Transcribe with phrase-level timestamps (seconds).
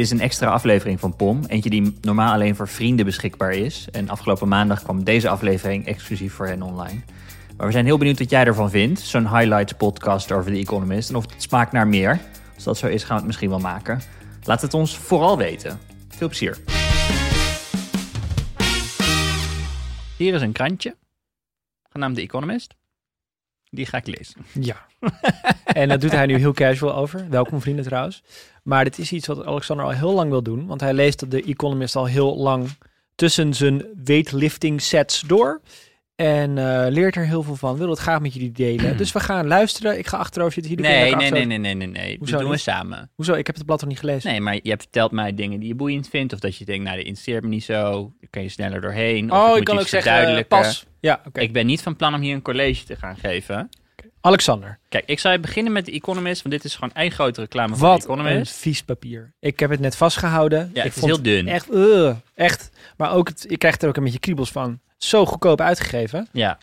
[0.00, 1.44] is een extra aflevering van POM.
[1.46, 3.88] Eentje die normaal alleen voor vrienden beschikbaar is.
[3.92, 7.00] En afgelopen maandag kwam deze aflevering exclusief voor hen online.
[7.56, 9.00] Maar we zijn heel benieuwd wat jij ervan vindt.
[9.00, 11.08] Zo'n highlights podcast over The Economist.
[11.08, 12.20] En of het smaakt naar meer.
[12.54, 14.00] Als dat zo is, gaan we het misschien wel maken.
[14.44, 15.78] Laat het ons vooral weten.
[16.08, 16.58] Veel plezier.
[20.16, 20.96] Hier is een krantje.
[21.90, 22.79] Genaamd The Economist.
[23.70, 24.44] Die ga ik lezen.
[24.52, 24.86] Ja.
[25.64, 27.26] en dat doet hij nu heel casual over.
[27.28, 28.22] Welkom vrienden trouwens.
[28.62, 30.66] Maar dit is iets wat Alexander al heel lang wil doen.
[30.66, 32.68] Want hij leest de Economist al heel lang
[33.14, 35.60] tussen zijn weightlifting sets door.
[36.20, 37.76] En uh, leert er heel veel van.
[37.76, 38.96] Wil het graag met jullie delen.
[39.02, 39.98] dus we gaan luisteren.
[39.98, 40.72] Ik ga achterover zitten.
[40.72, 42.16] Jullie Nee, nee, nee, nee, nee, nee, nee.
[42.18, 43.10] Hoezo Dat doen we samen.
[43.14, 43.34] Hoezo?
[43.34, 44.30] Ik heb het blad nog niet gelezen.
[44.30, 46.32] Nee, maar je hebt verteld mij dingen die je boeiend vindt.
[46.32, 47.90] Of dat je denkt, nou, dat interesseert me niet zo.
[47.92, 49.32] Dan kan je sneller doorheen.
[49.32, 50.86] Oh, ik kan ook zeggen, pas.
[51.00, 51.40] Ja, oké.
[51.40, 53.68] Ik ben niet van plan om hier een college te gaan geven.
[54.20, 57.76] Alexander, Kijk, ik zou beginnen met de Economist, want dit is gewoon één grote reclame
[57.76, 58.56] voor wat de een Economist.
[58.56, 59.32] vies papier.
[59.40, 60.70] Ik heb het net vastgehouden.
[60.74, 61.48] Ja, ik het is heel dun.
[61.48, 62.70] Echt, uh, echt.
[62.96, 64.80] Maar ook, het, je krijgt er ook een beetje kriebels van.
[65.02, 66.28] Zo goedkoop uitgegeven.
[66.32, 66.58] Ja.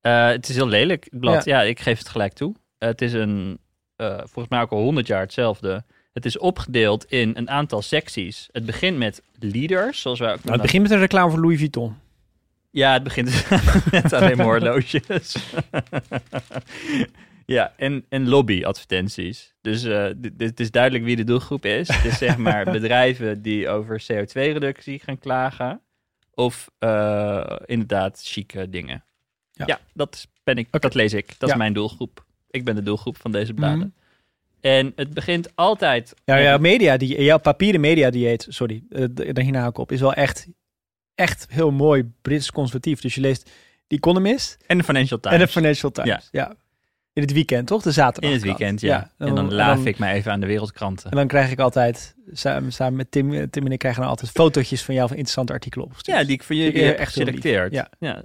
[0.00, 1.44] Eh, het is heel lelijk, het blad.
[1.44, 2.54] Ja, ik geef het gelijk toe.
[2.78, 3.58] Het is een,
[3.96, 5.84] eh, volgens mij ook al honderd jaar hetzelfde.
[6.12, 8.48] Het is opgedeeld in een aantal secties.
[8.52, 11.58] Het begint met leaders, zoals wij ook Nou, het begint met een reclame voor Louis
[11.58, 11.96] Vuitton.
[12.70, 13.50] Ja, het begint
[13.90, 15.36] met alleen maar horloges.
[17.46, 19.54] ja, en, en lobbyadvertenties.
[19.60, 21.88] Dus eh, dit is duidelijk wie de doelgroep is.
[21.88, 25.80] Het is zeg maar bedrijven die over CO2-reductie gaan klagen.
[26.38, 29.04] Of eh, inderdaad chique dingen.
[29.52, 29.64] Ja.
[29.66, 31.26] Ja, dat, ben ik, dat lees ik.
[31.38, 31.54] Dat Ja.
[31.54, 32.24] is mijn doelgroep.
[32.50, 33.78] Ik ben de doelgroep van deze bladen.
[33.78, 33.88] Mhm.
[34.60, 36.14] En het begint altijd...
[36.24, 39.92] Ja, jouw media, die, jouw papieren media dieet, sorry, uh, daar hierna hou ik op,
[39.92, 40.46] is wel echt,
[41.14, 43.00] echt heel mooi Brits conservatief.
[43.00, 43.50] Dus je leest
[43.86, 45.38] The Economist En de Financial Times.
[45.38, 46.28] en de Financial Times.
[46.30, 46.54] Ja.
[47.18, 47.82] In het weekend, toch?
[47.82, 48.30] De zaterdag.
[48.30, 49.10] In het weekend, ja.
[49.18, 51.10] En dan laaf ik mij even aan de wereldkranten.
[51.10, 54.30] En dan krijg ik altijd, samen, samen met Tim, Tim en ik krijgen dan altijd
[54.30, 56.18] fotootjes van jou van interessante artikelen opgestuurd.
[56.18, 57.72] Ja, die ik voor jullie heb echt geselecteerd.
[57.72, 57.88] Ja.
[57.98, 58.22] ja.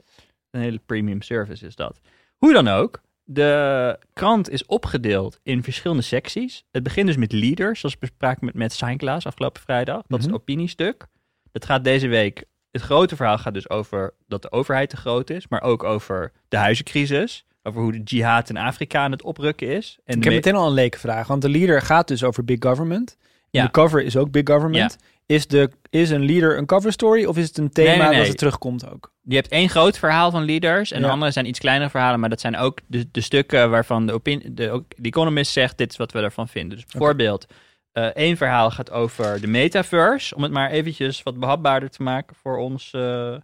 [0.52, 2.00] Een hele premium service is dat.
[2.38, 6.64] Hoe dan ook, de krant is opgedeeld in verschillende secties.
[6.72, 10.02] Het begint dus met leaders, zoals bespraken met Matt Seinklas afgelopen vrijdag.
[10.08, 10.34] Dat is Mhm.
[10.34, 11.06] het opiniestuk.
[11.52, 15.30] Dat gaat deze week, het grote verhaal gaat dus over dat de overheid te groot
[15.30, 17.46] is, maar ook over de huizencrisis.
[17.63, 19.97] Over hoe de jihad in Afrika aan het oprukken is.
[20.06, 22.46] En Ik heb me- meteen al een leuke vraag, want de leader gaat dus over
[22.46, 23.18] big government.
[23.50, 23.63] Ja.
[23.66, 24.97] De cover is ook big government.
[25.25, 28.07] Is, de, is een leader een cover story of is het een thema Nee, nee,
[28.07, 28.18] nee.
[28.18, 29.12] dat het terugkomt ook?
[29.22, 32.29] Je hebt één groot verhaal van leaders en de andere zijn iets kleinere verhalen, maar
[32.29, 34.19] dat zijn ook de, de stukken waarvan de,
[34.52, 36.78] de Economist zegt, dit is wat we ervan vinden.
[36.78, 37.46] Dus bijvoorbeeld,
[37.91, 42.35] eh, één verhaal gaat over de metaverse, om het maar eventjes wat behapbaarder te maken
[42.35, 43.35] voor ons eh,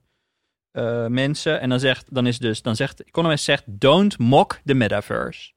[0.80, 1.62] eh, mensen.
[1.62, 5.52] En dan zegt, dan is dus, dan zegt, de Economist zegt, don't mock the metaverse.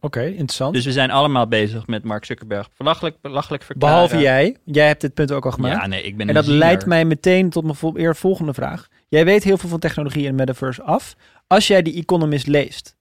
[0.00, 0.74] Oké, interessant.
[0.74, 3.96] Dus we zijn allemaal bezig met Mark Zuckerberg belachelijk, belachelijk verklaren.
[3.96, 4.56] Behalve jij.
[4.64, 5.80] Jij hebt dit punt ook al gemaakt.
[5.80, 6.62] Ja, nee, ik ben en dat ziener.
[6.62, 8.88] leidt mij meteen tot mijn eer volgende vraag.
[9.08, 11.16] Jij weet heel veel van technologie en metaverse af.
[11.46, 12.96] Als jij die Economist leest,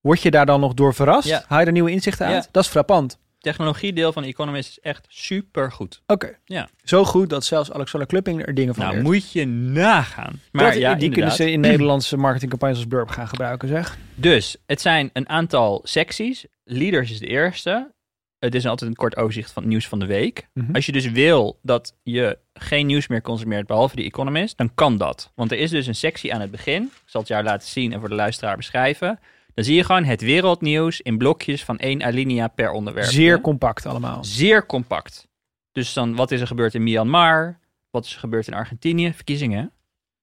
[0.00, 1.28] word je daar dan nog door verrast?
[1.28, 1.44] Ja.
[1.46, 2.44] Haal je er nieuwe inzichten uit?
[2.44, 2.48] Ja.
[2.50, 3.18] Dat is frappant.
[3.50, 6.02] Technologiedeel van Economist is echt super goed.
[6.06, 6.38] Oké.
[6.44, 6.68] Ja.
[6.84, 9.06] Zo goed dat zelfs Alexander Klupping er dingen van Nou, leert.
[9.06, 10.40] moet je nagaan.
[10.52, 13.98] Maar Dat- ja, die kunnen ze in Nederlandse marketingcampagnes als Burp gaan gebruiken, zeg.
[14.14, 16.46] Dus het zijn een aantal secties.
[16.64, 17.94] Leaders is de eerste.
[18.38, 20.48] Het is altijd een kort overzicht van het nieuws van de week.
[20.52, 20.74] Mhm.
[20.74, 24.96] Als je dus wil dat je geen nieuws meer consumeert behalve de Economist, dan kan
[24.96, 25.32] dat.
[25.34, 26.82] Want er is dus een sectie aan het begin.
[26.82, 29.18] Ik zal het jou laten zien en voor de luisteraar beschrijven.
[29.56, 33.06] Dan zie je gewoon het wereldnieuws in blokjes van één alinea per onderwerp.
[33.06, 34.24] Zeer compact allemaal.
[34.24, 35.28] Zeer compact.
[35.72, 37.58] Dus dan, wat is er gebeurd in Myanmar?
[37.90, 39.12] Wat is er gebeurd in Argentinië?
[39.14, 39.70] Verkiezingen.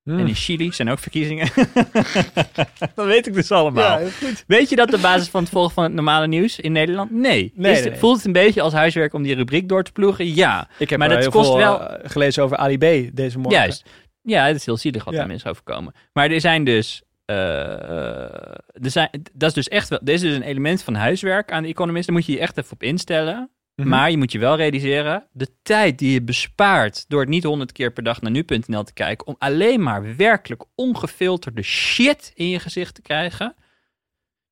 [0.03, 0.19] Hmm.
[0.19, 1.47] En in Chili zijn ook verkiezingen.
[2.95, 3.99] dat weet ik dus allemaal.
[3.99, 4.43] Ja, goed.
[4.47, 7.11] Weet je dat de basis van het volgen van het normale nieuws in Nederland?
[7.11, 7.43] Nee.
[7.43, 7.95] Het- nee.
[7.95, 10.35] Voelt het een beetje als huiswerk om die rubriek door te ploegen?
[10.35, 10.67] Ja.
[10.77, 13.59] Ik heb Maar dat heel kost veel wel- eh, gelezen over Ali B deze morgen.
[13.61, 13.85] Juist.
[14.21, 15.19] Ja, het is heel zielig wat Ja.
[15.21, 15.93] er mensen overkomen.
[16.13, 17.03] Maar er zijn dus...
[17.33, 19.99] eh, er zijn, dat is dus echt wel...
[20.05, 22.05] Er is dus een element van huiswerk aan de Economist.
[22.07, 23.49] Daar moet je je echt even op instellen.
[23.75, 23.87] Mhm.
[23.89, 27.71] Maar je moet je wel realiseren, de tijd die je bespaart door het niet honderd
[27.71, 32.59] keer per dag naar nu.nl te kijken, om alleen maar werkelijk ongefilterde shit in je
[32.59, 33.55] gezicht te krijgen.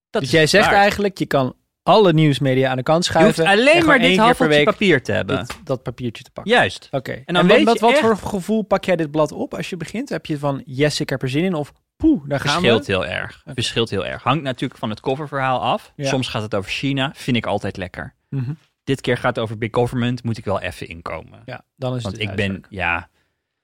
[0.09, 0.77] Dat Dus is jij zegt waard.
[0.77, 3.45] eigenlijk, je kan alle nieuwsmedia aan de kant je hoeft schuiven.
[3.45, 5.37] en alleen maar dit week papier te hebben.
[5.37, 6.53] dit- dat papiertje te pakken.
[6.53, 6.87] Juist.
[6.91, 7.11] Oké.
[7.11, 9.31] En En, dan wat, weet wat, je wat echt- voor gevoel pak jij dit blad
[9.31, 10.09] op als je begint?
[10.09, 11.53] Heb je van, yes, ik heb er zin in?
[11.53, 12.91] Of, poeh, daar gaan Verschilt we.
[12.91, 13.43] heel erg.
[13.45, 14.23] Verschilt heel erg.
[14.23, 15.91] Hangt natuurlijk van het coververhaal af.
[15.95, 16.07] Ja.
[16.07, 17.11] Soms gaat het over China.
[17.15, 18.13] Vind ik altijd lekker.
[18.29, 18.51] Mhm.
[18.83, 20.23] Dit keer gaat het over big government.
[20.23, 21.41] Moet ik wel even inkomen.
[21.45, 23.09] Ja, dan is Want het ik ben, ja.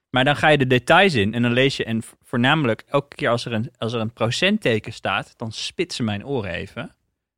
[0.10, 3.30] Maar dan ga je de details in en dan lees je, en voornamelijk elke keer
[3.30, 6.96] als er een, als er een procentteken staat, dan spitsen mijn oren even.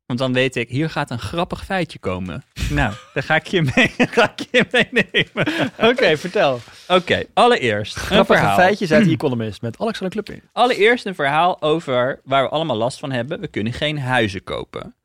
[0.09, 2.43] Want dan weet ik, hier gaat een grappig feitje komen.
[2.69, 5.71] nou, daar ga ik je mee, ga ik je meenemen.
[5.91, 6.59] Oké, vertel.
[6.87, 8.57] Oké, allereerst een Grappige verhaal.
[8.57, 10.49] feitjes uit The Economist met Alexander Klupping.
[10.51, 13.39] Allereerst een verhaal over waar we allemaal last van hebben.
[13.39, 14.95] We kunnen geen huizen kopen.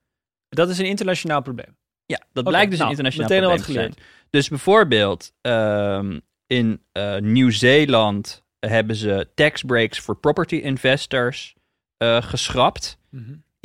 [0.48, 1.76] Dat is een internationaal probleem.
[2.06, 4.08] Ja, dat Oké, blijkt dus nou, een internationaal meteen al probleem wat te zijn.
[4.30, 11.54] Dus bijvoorbeeld ehm, in eh, Nieuw-Zeeland hebben ze tax breaks voor property investors
[11.96, 12.98] eh, geschrapt.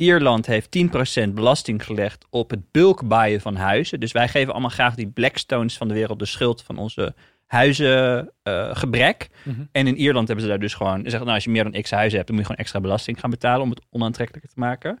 [0.00, 0.78] Ierland heeft
[1.26, 4.00] 10% belasting gelegd op het bulk buyen van huizen.
[4.00, 7.14] Dus wij geven allemaal graag die Blackstones van de wereld de schuld van onze
[7.46, 9.28] huizengebrek.
[9.42, 9.60] Mhm.
[9.72, 11.00] En in Ierland hebben ze daar dus gewoon...
[11.02, 13.20] Zeggen, nou, als je meer dan x huizen hebt, dan moet je gewoon extra belasting
[13.20, 15.00] gaan betalen om het onaantrekkelijker te maken.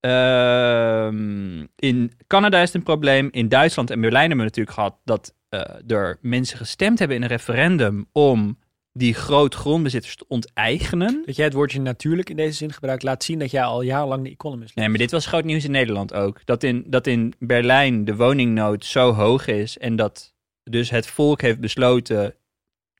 [0.00, 3.28] Ehm, in Canada is het een probleem.
[3.30, 7.22] In Duitsland en Berlijn hebben we natuurlijk gehad dat eh, er mensen gestemd hebben in
[7.22, 8.58] een referendum om
[8.96, 11.22] die groot grondbezitters te onteigenen.
[11.26, 14.24] Dat jij het woordje natuurlijk in deze zin gebruikt, laat zien dat jij al jarenlang
[14.24, 14.76] de Economist leest.
[14.76, 16.40] Nee, maar dit was groot nieuws in Nederland ook.
[16.44, 21.40] Dat in, dat in Berlijn de woningnood zo hoog is en dat dus het volk
[21.40, 22.34] heeft besloten,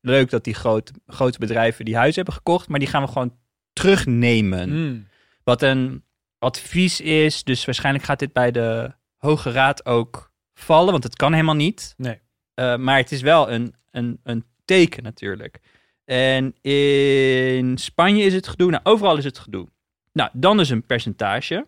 [0.00, 3.36] leuk dat die groot, grote bedrijven die huizen hebben gekocht, maar die gaan we gewoon
[3.72, 4.70] terugnemen.
[4.70, 5.06] Mm.
[5.44, 6.04] Wat een
[6.38, 11.32] advies is, dus waarschijnlijk gaat dit bij de Hoge Raad ook vallen, want het kan
[11.32, 11.94] helemaal niet.
[11.96, 12.20] Nee.
[12.54, 15.60] Eh, maar het is wel een, een, een teken natuurlijk.
[16.06, 18.70] En in Spanje is het gedoe.
[18.70, 19.68] Nou, overal is het gedoe.
[20.12, 21.66] Nou, dan is een percentage.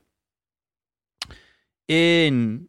[1.85, 2.69] In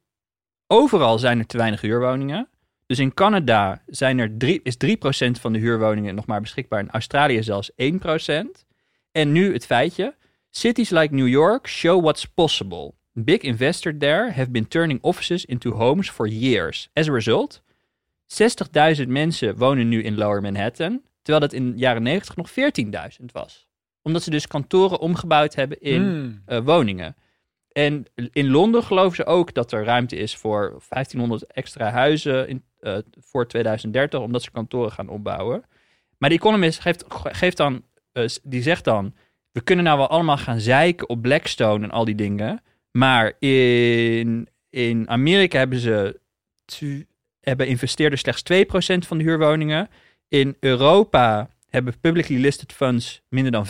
[0.68, 2.50] overal zijn er te weinig huurwoningen.
[2.86, 6.80] Dus in Canada zijn er drie, is 3% van de huurwoningen nog maar beschikbaar.
[6.80, 7.75] In Australië zelfs 1%.
[9.12, 10.15] En nu het feitje.
[10.50, 12.94] Cities like New York show what's possible.
[13.13, 16.89] Big investors there have been turning offices into homes for years.
[16.94, 17.62] As a result,
[19.01, 22.49] 60.000 mensen wonen nu in Lower Manhattan, terwijl dat in de jaren 90 nog
[23.19, 23.67] 14.000 was.
[24.01, 26.41] Omdat ze dus kantoren omgebouwd hebben in Mm.
[26.45, 27.15] eh, woningen.
[27.71, 32.63] En in Londen geloven ze ook dat er ruimte is voor 1500 extra huizen in,
[32.79, 35.63] eh, voor 2030, omdat ze kantoren gaan opbouwen.
[36.17, 39.13] Maar de Economist geeft, geeft dan, eh, die zegt dan,
[39.51, 42.61] we kunnen nou wel allemaal gaan zeiken op Blackstone en al die dingen,
[42.91, 46.19] maar in, in Amerika hebben ze
[47.39, 49.89] hebben investeerders slechts 2% van de huurwoningen.
[50.29, 53.69] In Europa hebben publicly listed funds minder dan 5%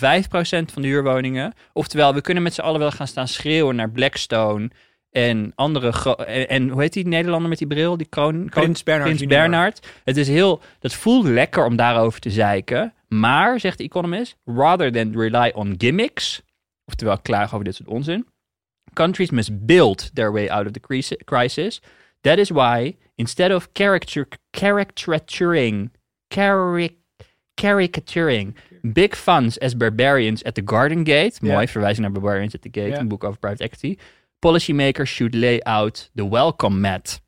[0.74, 1.54] van de huurwoningen.
[1.74, 4.70] Oftewel, we kunnen met z'n allen wel gaan staan schreeuwen naar Blackstone
[5.12, 6.16] en andere...
[6.26, 7.98] En, en hoe heet die Nederlander met die bril?
[7.98, 9.30] Die kroon, Prins Bernhard Prins.
[9.32, 9.88] Bernhard.
[10.04, 10.62] Het is heel...
[10.80, 12.94] Dat voelt lekker om daarover te zeiken.
[13.08, 16.42] Maar, zegt de Economist, rather than rely on gimmicks...
[16.86, 18.28] Oftewel, klagen over dit soort onzin...
[18.94, 21.82] Countries must build their way out of the crisi- crisis.
[22.22, 25.92] That is why, instead of character, caricaturing,
[26.34, 26.94] caric,
[27.54, 31.54] caricaturing big funds as barbarians at the Garden Gate, Ja.
[31.54, 33.98] mooi verwijzing naar Barbarians at the Gate, een boek over private equity,
[34.40, 37.22] policymakers should lay out the welcome mat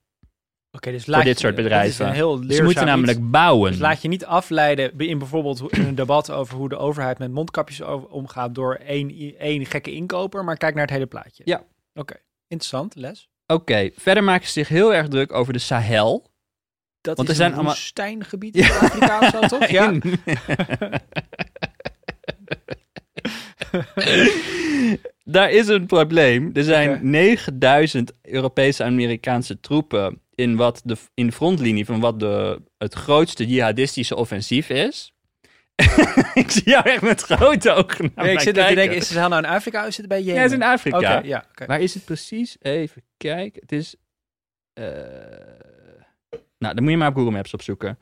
[0.71, 2.11] Oké, dus voor laat dit je- soort bedrijven.
[2.11, 2.81] heel Ze moeten iets.
[2.81, 3.71] namelijk bouwen.
[3.71, 7.31] Dus laat je niet afleiden in bijvoorbeeld in een debat over hoe de overheid met
[7.31, 11.43] mondkapjes omgaat door één, één gekke inkoper, maar kijk naar het hele plaatje.
[11.45, 11.63] Ja.
[11.93, 12.15] Oké,
[12.47, 13.29] interessant, les.
[13.47, 16.30] Oké, verder maken ze zich heel erg druk over de Sahel.
[17.01, 19.67] Dat Want is er zijn een allemaal- woestijngebied in Afrika of zo, toch?
[19.69, 19.93] Ja.
[25.23, 26.49] Daar is een probleem.
[26.53, 26.99] Er zijn Oké.
[27.05, 32.93] 9000 Europese en Amerikaanse troepen in, wat de, in de frontlinie van wat de, het
[32.93, 35.13] grootste jihadistische offensief is.
[36.33, 39.17] ik zie jou echt met grote ogen naar Nee, ik zit te denken, is het
[39.29, 40.35] nou in Afrika of is het bij Jemen?
[40.35, 40.97] Ja, het is in Afrika.
[40.97, 41.45] Oké, ja.
[41.65, 42.55] Waar is het precies?
[42.59, 43.61] Even kijken.
[43.61, 43.95] Het is...
[44.73, 44.85] eh,
[46.61, 47.99] Nou, dan moet je maar op Google Maps opzoeken.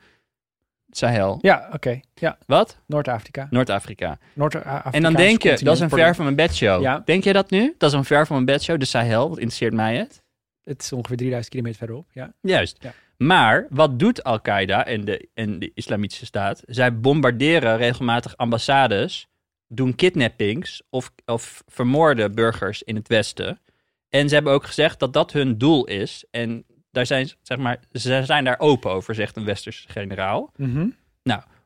[0.90, 1.38] Sahel.
[1.40, 2.00] Ja, oké.
[2.14, 2.78] Ja, Wat?
[2.86, 3.46] Noord-Afrika.
[3.50, 4.18] Noord-Afrika.
[4.34, 4.90] Noord-Afrika.
[4.92, 6.82] En dan denk je, dat is een ver van mijn bedshow.
[6.82, 7.02] Ja.
[7.04, 7.74] Denk jij dat nu?
[7.78, 9.28] Dat is een ver van mijn bedshow, de Sahel.
[9.28, 10.22] Wat interesseert mij het?
[10.62, 12.32] Het is ongeveer 3000 kilometer verderop, ja.
[12.40, 12.76] Juist.
[12.80, 12.92] Ja.
[13.16, 16.62] Maar wat doet Al-Qaeda en de, en de Islamitische Staat?
[16.66, 19.28] Zij bombarderen regelmatig ambassades,
[19.66, 23.60] doen kidnappings of, of vermoorden burgers in het Westen.
[24.08, 26.24] En ze hebben ook gezegd dat dat hun doel is.
[26.30, 30.52] En daar zijn, ze- zeg maar, ze zijn daar open over, zegt een Westerse generaal.
[30.56, 30.88] Mhm.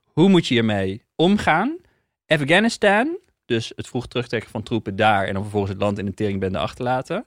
[0.04, 1.76] Hoe moet je hiermee omgaan?
[2.26, 6.14] Afghanistan, dus het vroeg terugtrekken van troepen daar en dan vervolgens het land in de
[6.14, 7.24] teringbende achterlaten.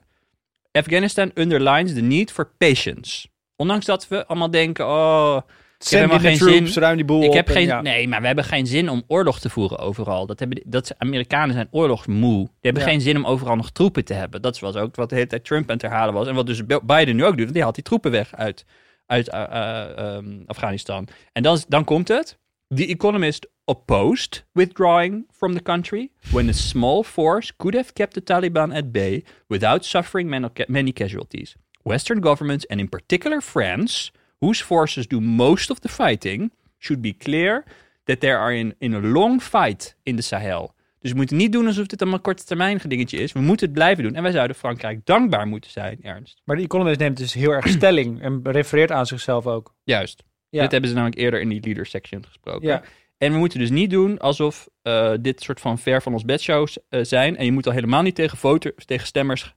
[0.72, 3.28] Afghanistan underlines the need for patience.
[3.56, 5.40] Ondanks dat we allemaal denken, oh,
[5.78, 6.82] Send geen troops, zin.
[6.82, 7.80] ruim die boel ik heb en geen, ja.
[7.80, 10.26] nee, maar we hebben geen zin om oorlog te voeren overal.
[10.26, 12.38] Dat hebben, dat, Amerikanen zijn oorlogsmoe.
[12.38, 12.88] Die hebben Ja.
[12.88, 14.42] geen zin om overal nog troepen te hebben.
[14.42, 16.26] Dat was ook wat de hele tijd Trump aan het herhalen was.
[16.26, 18.64] En wat dus Biden nu ook doet, want die haalt die troepen weg uit,
[19.06, 21.08] uit eh, eh, ehm, Afghanistan.
[21.32, 22.38] En dan, dan komt het.
[22.74, 28.22] The Economist opposed withdrawing from the country when a small force could have kept the
[28.22, 31.54] Taliban at bay without suffering many casualties.
[31.82, 37.16] Western governments, and in particular France, whose forces do most of the fighting, should be
[37.16, 37.64] clear
[38.04, 40.74] that they are in, in a long fight in the Sahel.
[41.00, 43.32] Dus we moeten niet doen alsof dit een korte termijn dingetje is.
[43.32, 44.14] We moeten het blijven doen.
[44.14, 46.40] En wij zouden Frankrijk dankbaar moeten zijn, Ernst.
[46.44, 49.74] Maar de Economist neemt dus heel erg stelling en refereert aan zichzelf ook.
[49.84, 50.22] Juist.
[50.48, 50.62] Ja.
[50.62, 52.68] Dit hebben ze namelijk eerder in die leader section gesproken.
[52.68, 52.82] Ja.
[53.18, 56.78] En we moeten dus niet doen alsof eh, dit soort van ver van ons bedshows
[56.88, 57.36] eh, zijn.
[57.36, 59.54] En je moet al helemaal niet tegen, voter, tegen stemmers,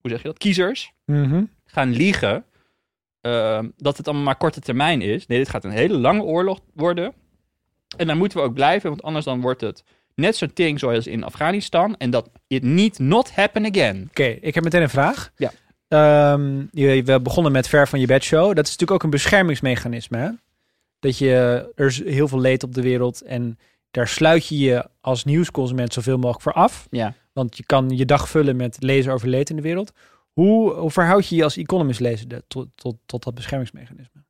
[0.00, 1.44] hoe zeg je dat, kiezers, Mhm.
[1.64, 2.44] gaan liegen
[3.20, 5.26] eh, dat het allemaal maar korte termijn is.
[5.26, 7.12] Nee, dit gaat een hele lange oorlog worden.
[7.96, 9.84] En daar moeten we ook blijven, want anders dan wordt het
[10.14, 11.96] net zo'n ting zoals in Afghanistan.
[11.96, 14.06] En dat it need not happen again.
[14.08, 15.30] Oké, ik heb meteen een vraag.
[15.36, 15.52] Ja.
[15.88, 18.46] Ehm, je, we begonnen met ver van je bedshow.
[18.54, 20.18] Dat is natuurlijk ook een beschermingsmechanisme.
[20.18, 20.28] Hè?
[20.98, 23.58] Dat je, er is heel veel leed op de wereld en
[23.90, 26.86] daar sluit je je als nieuwsconsument zoveel mogelijk voor af.
[26.90, 27.14] Ja.
[27.32, 29.92] Want je kan je dag vullen met lezen over leed in de wereld.
[30.32, 34.24] Hoe, hoe verhoud je je als economist lezer tot, tot, tot dat beschermingsmechanisme?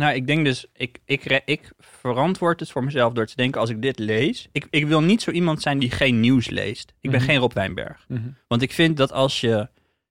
[0.00, 3.70] Nou, ik denk dus, ik, ik, ik verantwoord het voor mezelf door te denken als
[3.70, 4.48] ik dit lees.
[4.52, 6.94] Ik, ik wil niet zo iemand zijn die geen nieuws leest.
[7.00, 7.28] Ik ben Mhm.
[7.28, 8.06] geen Rob Wijnberg.
[8.48, 9.68] Want ik vind dat als je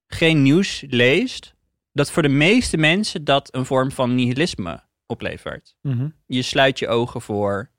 [0.08, 1.55] geen nieuws leest,
[1.91, 5.75] dat voor de meeste mensen dat een vorm van nihilisme oplevert.
[5.82, 6.10] Mhm.
[6.25, 7.70] Je sluit je ogen voor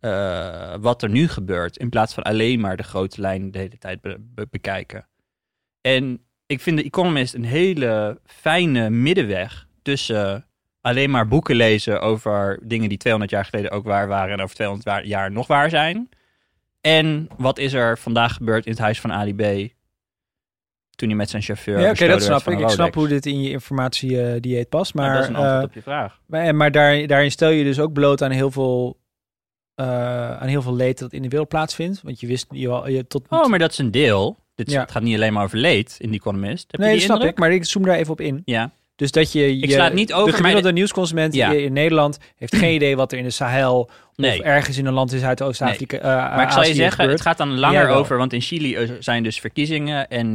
[0.00, 3.78] eh, wat er nu gebeurt, in plaats van alleen maar de grote lijnen de hele
[3.78, 5.08] tijd be- be- bekijken.
[5.80, 10.46] En ik vind de Economist een hele fijne middenweg tussen
[10.80, 14.54] alleen maar boeken lezen over dingen die 200 jaar geleden ook waar waren en over
[14.54, 16.08] 200 wa- jaar nog waar zijn.
[16.80, 19.74] En wat is er vandaag gebeurd in het huis van Ali B.
[20.94, 21.80] Toen hij met zijn chauffeur.
[21.80, 22.58] Ja, oké, dat snap ik.
[22.60, 24.94] Ik snap hoe dit in je informatie-dieet past.
[24.94, 26.20] Maar Maar, dat is een antwoord eh, op je vraag.
[26.26, 28.98] maar, maar daar, daarin stel je dus ook bloot aan heel veel,
[29.76, 32.00] eh, aan heel veel leed dat in de wereld plaatsvindt.
[32.02, 33.26] Want je wist je, je tot.
[33.28, 34.38] Oh, maar dat is een deel.
[34.54, 34.86] Dit Ja.
[34.90, 36.66] Gaat niet alleen maar over leed in die Economist.
[36.70, 37.38] Heb nee, je die snap ik.
[37.38, 38.42] Maar ik zoom daar even op in.
[38.44, 38.70] Ja.
[38.96, 41.50] Dus dat je, je sla het niet over, de gemiddelde de- nieuwsconsument Ja.
[41.52, 44.38] in Nederland heeft geen idee wat er in de Sahel Nee.
[44.38, 45.96] of ergens in een land in Zuidoost-Afrika.
[45.98, 46.02] eh,
[46.36, 47.12] Maar ik zal je zeggen, gebeurt.
[47.12, 50.34] het gaat dan langer over, want in Chili eh, zijn dus verkiezingen en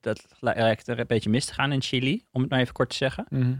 [0.00, 2.90] dat lijkt er een beetje mis te gaan in Chili, om het maar even kort
[2.90, 3.26] te zeggen.
[3.28, 3.52] Mhm.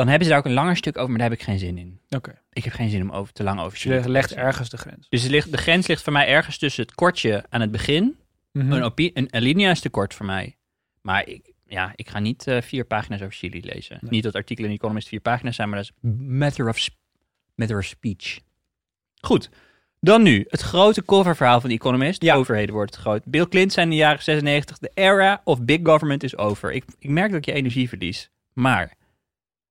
[0.00, 1.78] Dan hebben ze daar ook een langer stuk over, maar daar heb ik geen zin
[1.78, 2.00] in.
[2.08, 4.34] Oké, Ik heb geen zin om over te lang over dus Chili je te legt
[4.34, 5.06] ergens de grens.
[5.08, 8.16] Dus ligt, de grens ligt voor mij ergens tussen het kortje aan het begin.
[8.52, 8.72] Mhm.
[8.72, 10.56] Een, opi- een alinea is te kort voor mij.
[11.02, 13.98] Maar ik, ja, ik ga niet eh, vier pagina's over Chili lezen.
[14.00, 14.10] Nee.
[14.10, 16.88] Niet dat artikelen in Economist vier pagina's zijn, maar dat is matter of,
[17.54, 18.38] matter of speech.
[19.20, 19.50] Goed.
[20.00, 22.22] Dan nu, het grote coververhaal van The Economist.
[22.22, 22.34] Ja.
[22.34, 23.24] Overheden wordt het groot.
[23.24, 26.72] Bill Clinton zei in de jaren 96, de era of big government is over.
[26.72, 28.30] Ik, ik merk dat ik je energie verlies.
[28.52, 28.92] Maar,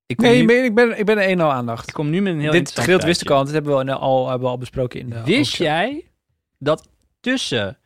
[0.10, 1.88] ik Nee, nu, ik ben, ik ben, ik ben één al aandacht.
[1.88, 3.94] ik kom nu met een heel Dit gedeelte wist ik al, want dit hebben we
[3.94, 6.06] al, hebben we al besproken in de Wist jij
[6.58, 6.89] dat
[7.20, 7.78] tussen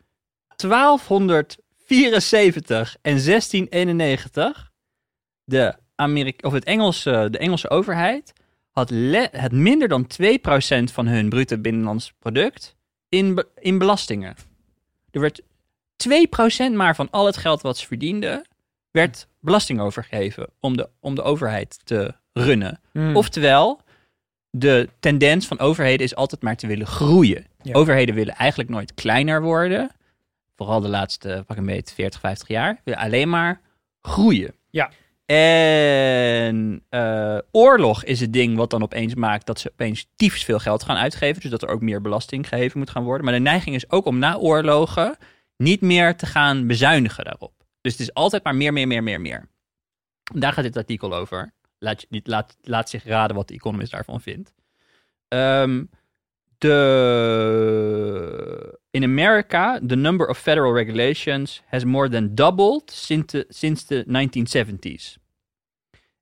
[0.56, 4.72] 1274 en 1691
[5.44, 8.34] de, Amerika of het Engelse, de Engelse overheid
[8.72, 8.90] had
[9.32, 10.26] het minder dan 2%
[10.84, 12.76] van hun bruto binnenlands product
[13.10, 14.36] in, be- in belastingen.
[15.12, 15.46] Er werd 2%
[16.74, 18.48] maar van al het geld wat ze verdienden,
[18.94, 22.80] werd belasting overgegeven om de, om de overheid te runnen.
[22.92, 23.16] Hmm.
[23.16, 23.82] Oftewel,
[24.50, 27.46] de tendens van overheden is altijd maar te willen groeien.
[27.62, 27.74] Ja.
[27.74, 29.92] Overheden willen eigenlijk nooit kleiner worden.
[30.56, 32.82] Vooral de laatste, pak een beetje, 40, 50 jaar.
[32.84, 33.62] Willen alleen maar
[34.02, 34.54] groeien.
[34.70, 34.92] Ja.
[35.26, 40.60] En eh, oorlog is het ding wat dan opeens maakt dat ze opeens tyfus veel
[40.60, 41.42] geld gaan uitgeven.
[41.42, 43.26] Dus dat er ook meer belasting gegeven moet gaan worden.
[43.26, 45.18] Maar de neiging is ook om na oorlogen
[45.58, 47.63] niet meer te gaan bezuinigen daarop.
[47.84, 49.50] Dus het is altijd maar meer, meer, meer, meer, meer.
[50.34, 51.54] Daar gaat dit artikel over.
[51.78, 54.54] Laat, je, niet- laat, laat zich raden wat de Economist daarvan vindt.
[55.28, 55.84] Ehm,
[56.58, 63.86] de, in America, the number of federal regulations has more than doubled since the, since
[63.86, 65.18] the 1970s.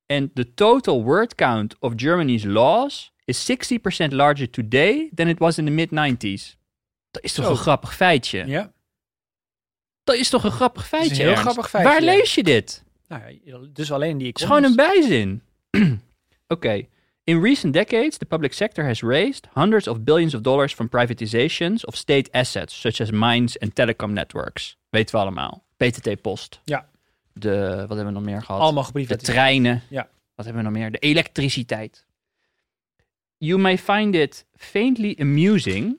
[0.05, 5.57] And the total word count of Germany's laws is 60% larger today than it was
[5.57, 6.55] in the mid-90s.
[7.11, 7.51] Dat is toch Zo.
[7.51, 8.45] een grappig feitje?
[8.45, 8.71] Ja.
[10.03, 11.15] Dat is toch een grappig is een feitje?
[11.15, 11.41] heel Ernst?
[11.43, 12.17] grappig feitje, Waar ja.
[12.17, 12.83] lees je dit?
[13.07, 15.41] Nou, ja, dus alleen die Het is gewoon een bijzin.
[16.47, 16.85] Oké.
[17.23, 21.85] In recent decades, the public sector has raised hundreds of billions of dollars from privatizations
[21.85, 24.77] of state assets, such as mines and telecom networks.
[24.89, 25.63] Weten we allemaal.
[25.77, 26.59] PTT Post.
[26.63, 26.89] Ja.
[27.33, 28.61] De, wat hebben we nog meer gehad?
[28.61, 29.37] Allemaal de geprivatiseerd.
[29.37, 29.81] treinen.
[29.89, 30.09] Ja.
[30.35, 30.91] Wat hebben we nog meer?
[30.91, 32.05] De elektriciteit.
[33.37, 35.97] You may find it faintly amusing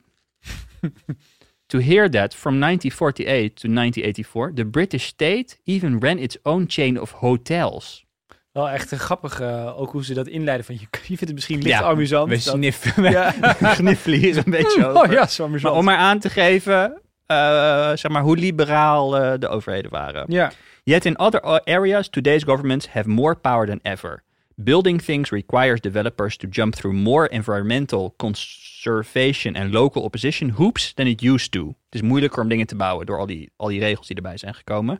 [1.73, 6.99] to hear that from 1948 to 1984, the British state even ran its own chain
[6.99, 8.05] of hotels.
[8.51, 10.65] Wel echt een grappig, eh, ook hoe ze dat inleiden.
[10.65, 12.29] Van, je, je vindt het misschien licht Ja, amusant.
[12.29, 13.33] We sniffen, Ja.
[14.05, 15.05] hier een beetje over.
[15.07, 15.63] Oh ja, zo amusant.
[15.73, 20.25] Maar om maar aan te geven, eh, zeg maar, hoe liberaal eh, de overheden waren.
[20.27, 20.51] Ja,
[20.83, 24.23] Yet in other areas, today's governments have more power than ever.
[24.55, 31.07] Building things requires developers to jump through more environmental conservation and local opposition hoops than
[31.07, 31.67] it used to.
[31.67, 34.37] Het is moeilijker om dingen te bouwen door al die, al die regels die erbij
[34.37, 34.99] zijn gekomen.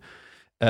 [0.60, 0.70] Uh,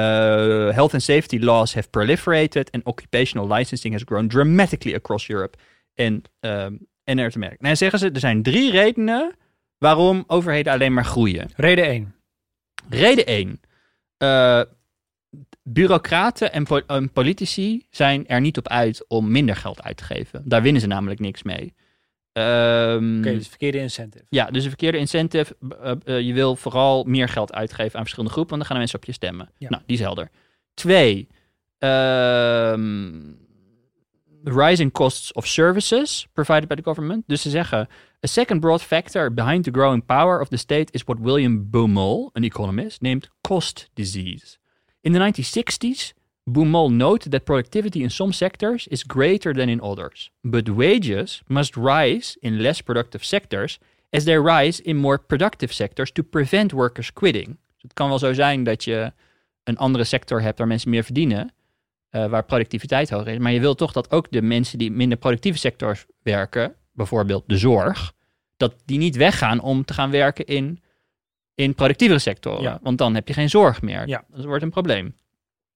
[0.70, 5.58] health and safety laws have proliferated and occupational licensing has grown dramatically across Europe
[5.96, 7.58] and, um, and North America.
[7.60, 9.36] Nou, zeggen ze, er zijn drie redenen
[9.78, 11.50] waarom overheden alleen maar groeien.
[11.56, 12.16] reden 1.
[12.90, 13.62] Reden 1.
[14.18, 14.62] Eh,
[15.64, 20.04] bureaucraten en, po- en politici zijn er niet op uit om minder geld uit te
[20.04, 20.42] geven.
[20.46, 21.74] Daar winnen ze namelijk niks mee.
[22.34, 24.26] Oké, dus verkeerde incentive.
[24.30, 25.56] Ja, dus een verkeerde incentive.
[25.82, 29.00] eh, eh, je wil vooral meer geld uitgeven aan verschillende groepen, want dan gaan mensen
[29.00, 29.50] op je stemmen.
[29.58, 29.70] Ja.
[29.70, 30.30] Nou, die is helder.
[30.74, 31.28] Twee,
[31.78, 33.12] ehm,
[34.44, 37.24] rising costs of services provided by the government.
[37.28, 37.80] Dus ze zeggen,
[38.26, 42.30] a second broad factor behind the growing power of the state is what William Baumol,
[42.34, 44.58] an economist, named cost disease.
[45.04, 46.14] In the 1960s,
[46.46, 51.76] Baumol noted that productivity in some sectors is greater than in others, but wages must
[51.76, 53.80] rise in less productive sectors
[54.12, 57.58] as they rise in more productive sectors to prevent workers quitting.
[57.82, 59.12] Het kan wel zo zijn dat je
[59.64, 61.54] een andere sector hebt waar mensen meer verdienen,
[62.10, 64.96] eh, waar productiviteit hoger is, maar je wil toch dat ook de mensen die in
[64.96, 68.14] minder productieve sectors werken, bijvoorbeeld de zorg,
[68.58, 70.83] dat die niet weggaan om te gaan werken in,
[71.56, 72.62] in productievere sectoren.
[72.62, 72.80] Ja.
[72.82, 74.08] Want dan heb je geen zorg meer.
[74.08, 74.24] Ja.
[74.36, 75.16] Dat wordt een probleem.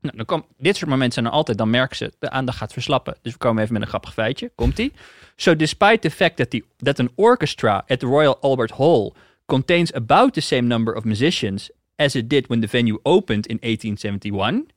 [0.01, 2.73] Nou, dan kom, dit soort momenten zijn er altijd, dan merken ze, de aandacht gaat
[2.73, 3.17] verslappen.
[3.21, 4.51] Dus we komen even met een grappig feitje.
[4.55, 4.91] Komt-ie?
[5.35, 9.13] So despite the fact that, the, that an orchestra at the Royal Albert Hall
[9.45, 13.57] contains about the same number of musicians as it did when the venue opened in
[13.61, 14.67] 1871,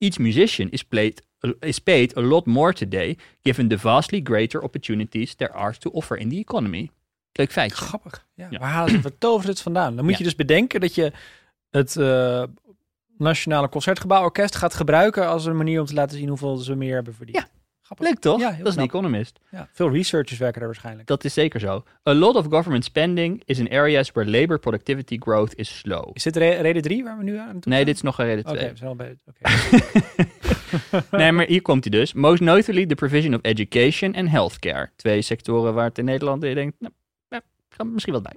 [0.00, 1.22] each musician is, played,
[1.62, 6.16] is paid a lot more today, given the vastly greater opportunities there are to offer
[6.16, 6.90] in the economy.
[7.32, 7.76] Leuk feitje.
[7.76, 8.26] Grappig.
[8.34, 8.58] Ja, Ja.
[8.58, 9.94] Waar halen ze, waar ze het vandaan?
[9.96, 10.18] Dan moet Ja.
[10.18, 11.12] je dus bedenken dat je
[11.70, 12.42] het eh,
[13.18, 17.14] Nationale Concertgebouworkest gaat gebruiken als een manier om te laten zien hoeveel ze meer hebben
[17.14, 17.38] verdiend.
[17.38, 17.48] Ja.
[17.82, 18.06] Grappig.
[18.08, 18.40] Leuk toch?
[18.40, 19.38] Ja, dat is een economist.
[19.50, 21.06] Ja, veel researchers werken daar waarschijnlijk.
[21.08, 21.84] Dat is zeker zo.
[22.08, 26.10] A lot of government spending is in areas where labor productivity growth is slow.
[26.12, 27.86] Is dit re- reden 3 waar we nu aan toe Nee, gaan?
[27.86, 28.70] dit is nog een reden Oké, 2.
[28.70, 29.16] we zijn al bij...
[29.26, 29.50] Oké.
[31.16, 32.12] nee, maar hier komt hij dus.
[32.12, 34.90] Most notably the provision of education and healthcare.
[34.96, 36.92] Twee sectoren waar het in Nederland je denkt, nou,
[37.86, 38.34] misschien wat bij.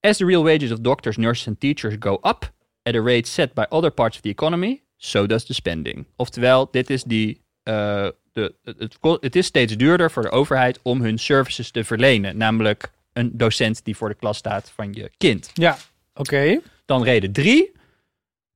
[0.00, 3.54] As the real wages of doctors, nurses and teachers go up at a rate set
[3.54, 6.06] by other parts of the economy, so does the spending.
[6.16, 11.00] Oftewel, dit is die, eh, de, het, het is steeds duurder voor de overheid om
[11.00, 12.36] hun services te verlenen.
[12.36, 15.50] Namelijk een docent die voor de klas staat van je kind.
[15.54, 15.76] Ja,
[16.14, 16.60] oké.
[16.84, 17.72] Dan reden drie.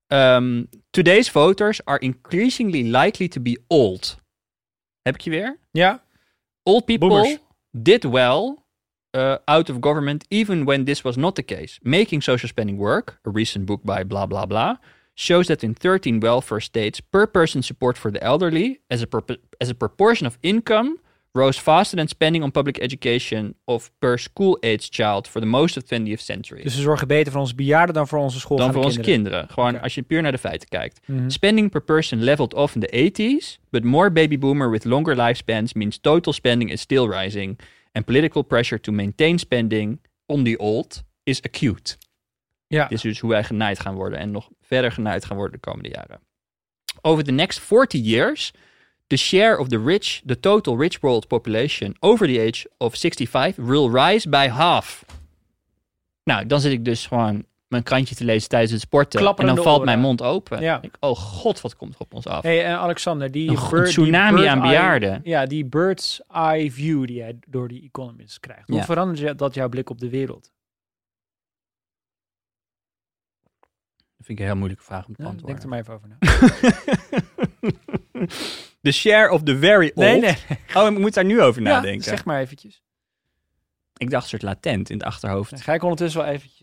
[0.07, 4.17] Ehm, today's voters are increasingly likely to be old.
[5.03, 5.59] Heb ik je weer?
[5.71, 6.03] Ja,
[6.62, 7.38] Old people Boomers.
[7.71, 8.57] did well
[9.14, 11.79] uh, out of government even when this was not the case.
[11.83, 14.77] Making social spending work, a recent book by blah blah blah,
[15.14, 19.07] shows that in 13 welfare states, per person support for the elderly as a,
[19.61, 20.99] as a proportion of income
[21.35, 25.85] rose faster than spending on public education of per school-aged child for the most of
[25.85, 26.62] 20th century.
[26.62, 28.57] dus we zorgen beter voor onze bejaarden dan voor onze school.
[28.57, 29.49] dan voor onze kinderen.
[29.49, 31.01] Gewoon als je puur naar de feiten kijkt.
[31.07, 31.29] Mhm.
[31.29, 35.73] Spending per person leveled off in the 80s, but more baby boomer with longer lifespans
[35.73, 37.59] means total spending is still rising.
[37.92, 41.96] And political pressure to maintain spending on the old is acute.
[42.66, 45.55] Ja, Dit is dus hoe wij genaaid gaan worden en nog verder genaaid gaan worden
[45.55, 46.20] de komende jaren.
[47.01, 48.53] Over the next 40 years,
[49.07, 53.57] the share of the rich, the total rich world population over the age of 65
[53.57, 55.05] will rise by half.
[56.24, 59.20] Nou, dan zit ik dus gewoon mijn krantje te lezen tijdens het sporten.
[59.20, 59.92] Klapperende en dan valt oren.
[59.98, 60.61] mijn mond open.
[60.61, 60.83] Ja.
[60.83, 62.42] Ik, oh god, wat komt er op ons af?
[62.42, 65.20] hey, en Alexander, die, Een bird- tsunami bird aan eye- bejaarden.
[65.24, 68.68] ja, die bird's eye view die jij door die economist krijgt.
[68.68, 68.85] Hoe Ja.
[68.85, 70.50] verandert je- dat jouw blik op de wereld?
[74.16, 76.09] Dat vind ik een heel moeilijke vraag om te Ja, denk er maar even over
[76.09, 76.16] na.
[78.83, 79.94] the share of the very old.
[79.94, 80.37] Nee, nee.
[80.74, 82.02] Oh, ik moet daar nu over Ja, nadenken.
[82.04, 82.83] zeg maar eventjes.
[83.96, 85.50] Ik dacht een soort latent in het achterhoofd.
[85.50, 86.58] Dan ga ik ondertussen wel eventjes...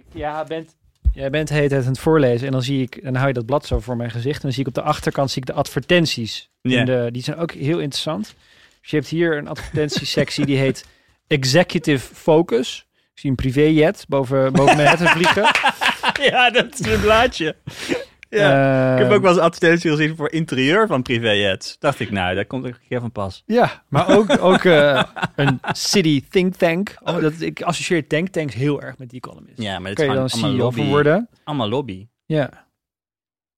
[0.00, 0.76] Ik, ja, bent,
[1.12, 3.34] jij bent de hele tijd aan het voorlezen en dan zie ik, dan hou je
[3.34, 5.46] dat blad zo voor mijn gezicht en dan zie ik op de achterkant zie ik
[5.46, 6.50] de advertenties.
[6.62, 8.34] De, die zijn ook heel interessant.
[8.80, 10.86] Dus je hebt hier een advertentiesectie die heet
[11.26, 12.86] Executive Focus.
[12.94, 15.42] Ik zie een privéjet boven, boven Manhattan vliegen.
[16.30, 17.56] ja, dat is een blaadje.
[18.32, 18.92] Ja.
[18.92, 21.76] ik heb Ehm, ook wel eens advertentie gezien voor interieur van privéjets.
[21.78, 23.42] Dacht ik, nou, daar komt een keer van pas.
[23.46, 25.02] Ja, maar ook, ook eh,
[25.36, 26.96] een city think tank.
[27.02, 29.62] Oh, dat, ik associeer think tanks heel erg met The Economist.
[29.62, 30.84] Ja, maar Kun is je dan allemaal CEO lobby.
[30.88, 31.28] worden?
[31.44, 32.06] Allemaal lobby.
[32.26, 32.50] Ja.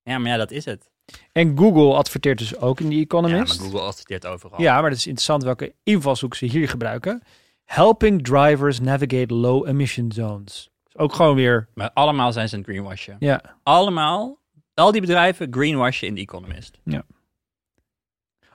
[0.02, 0.90] Ja, maar ja, dat is het.
[1.32, 3.58] En Google adverteert dus ook in Ja, Economist.
[3.61, 4.61] maar Google adverteert overal.
[4.61, 7.22] Ja, maar het is interessant welke invalshoek ze hier gebruiken.
[7.64, 10.70] Helping drivers navigate low emission zones.
[10.85, 13.16] Dus ook gewoon weer, Maar allemaal zijn ze een greenwashen.
[13.18, 13.42] ja.
[13.62, 14.38] Allemaal,
[14.74, 16.78] al die bedrijven greenwashen in The Economist.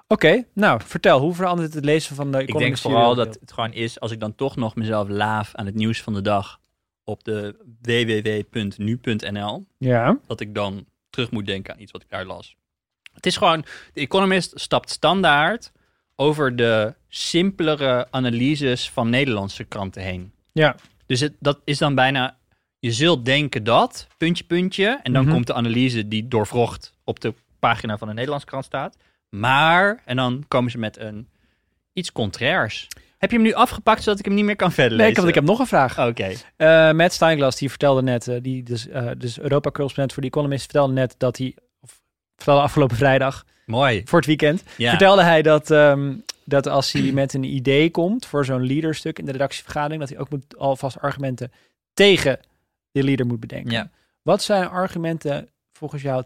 [0.10, 2.82] Oké, nou vertel, hoe verandert het lezen van de Ik denk Economist?
[2.82, 6.02] vooral dat het gewoon is, als ik dan toch nog mezelf laaf aan het nieuws
[6.02, 6.60] van de dag
[7.04, 12.26] op de www.nu.nl, Ja, dat ik dan terug moet denken aan iets wat ik daar
[12.26, 12.56] las.
[13.14, 15.72] Het is gewoon, de Economist stapt standaard
[16.16, 20.32] over de simpelere analyses van Nederlandse kranten heen.
[20.52, 20.76] ja,
[21.06, 22.38] Dus het, dat is dan bijna,
[22.80, 25.00] je zult denken dat, puntje, puntje.
[25.04, 25.32] En dan Mhm.
[25.34, 28.98] komt de analyse die doorvrocht op de pagina van de Nederlandse krant staat.
[29.30, 31.28] Maar, en dan komen ze met een
[31.94, 32.88] iets contrairs.
[33.18, 35.12] Heb je hem nu afgepakt zodat ik hem niet meer kan verder nee, lezen?
[35.12, 36.00] ik heb, ik heb nog een vraag.
[36.08, 36.32] Oké.
[36.56, 40.64] Eh, Matt Steinglas, die vertelde net, eh, die dus, eh, dus Europa-correspondent voor The Economist,
[40.64, 42.02] vertelde net dat hij, of
[42.36, 44.02] vertelde afgelopen vrijdag, Mooi.
[44.06, 44.90] voor het weekend, Ja.
[44.90, 46.14] vertelde hij dat, ehm,
[46.46, 50.20] dat als hij met een idee komt voor zo'n leaderstuk in de redactievergadering, dat hij
[50.20, 51.52] ook moet alvast argumenten
[51.94, 52.40] tegen
[52.98, 53.72] de leader moet bedenken.
[53.72, 53.92] Ja.
[54.22, 56.24] Wat zijn argumenten volgens jou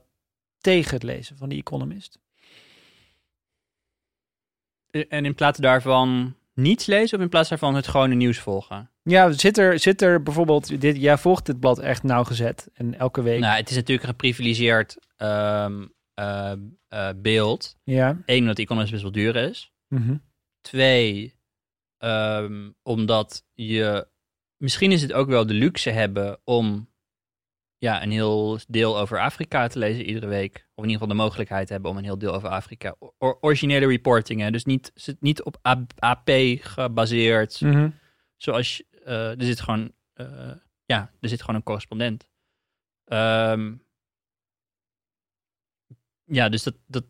[0.57, 2.19] tegen het lezen van The Economist?
[5.10, 8.89] En in plaats daarvan niets lezen of in plaats daarvan het gewone nieuws volgen?
[9.03, 13.21] Ja, zit er, zit er bijvoorbeeld, dit, jij volgt dit blad echt nauwgezet en elke
[13.21, 13.39] week.
[13.39, 16.51] Nou, het is natuurlijk een geprivilegeerd ehm, eh,
[16.88, 17.77] eh, beeld.
[17.84, 18.17] Ja.
[18.25, 19.71] Eén, omdat de Economist best wel duur is.
[19.88, 20.15] mhm.
[20.62, 21.36] Twee,
[21.97, 24.07] ehm, omdat je
[24.62, 26.89] misschien is het ook wel de luxe hebben om
[27.78, 30.56] ja, een heel deel over Afrika te lezen iedere week.
[30.56, 32.95] Of in ieder geval de mogelijkheid hebben om een heel deel over Afrika.
[33.00, 34.52] O- originele reporting, hè?
[34.52, 35.58] dus niet, niet op
[36.00, 37.62] AP gebaseerd.
[37.62, 37.89] Mhm.
[38.36, 40.54] Zoals eh, er zit gewoon, eh,
[40.86, 42.30] ja, er zit gewoon een correspondent.
[43.06, 43.76] Ehm,
[46.24, 47.06] ja, dus dat, dat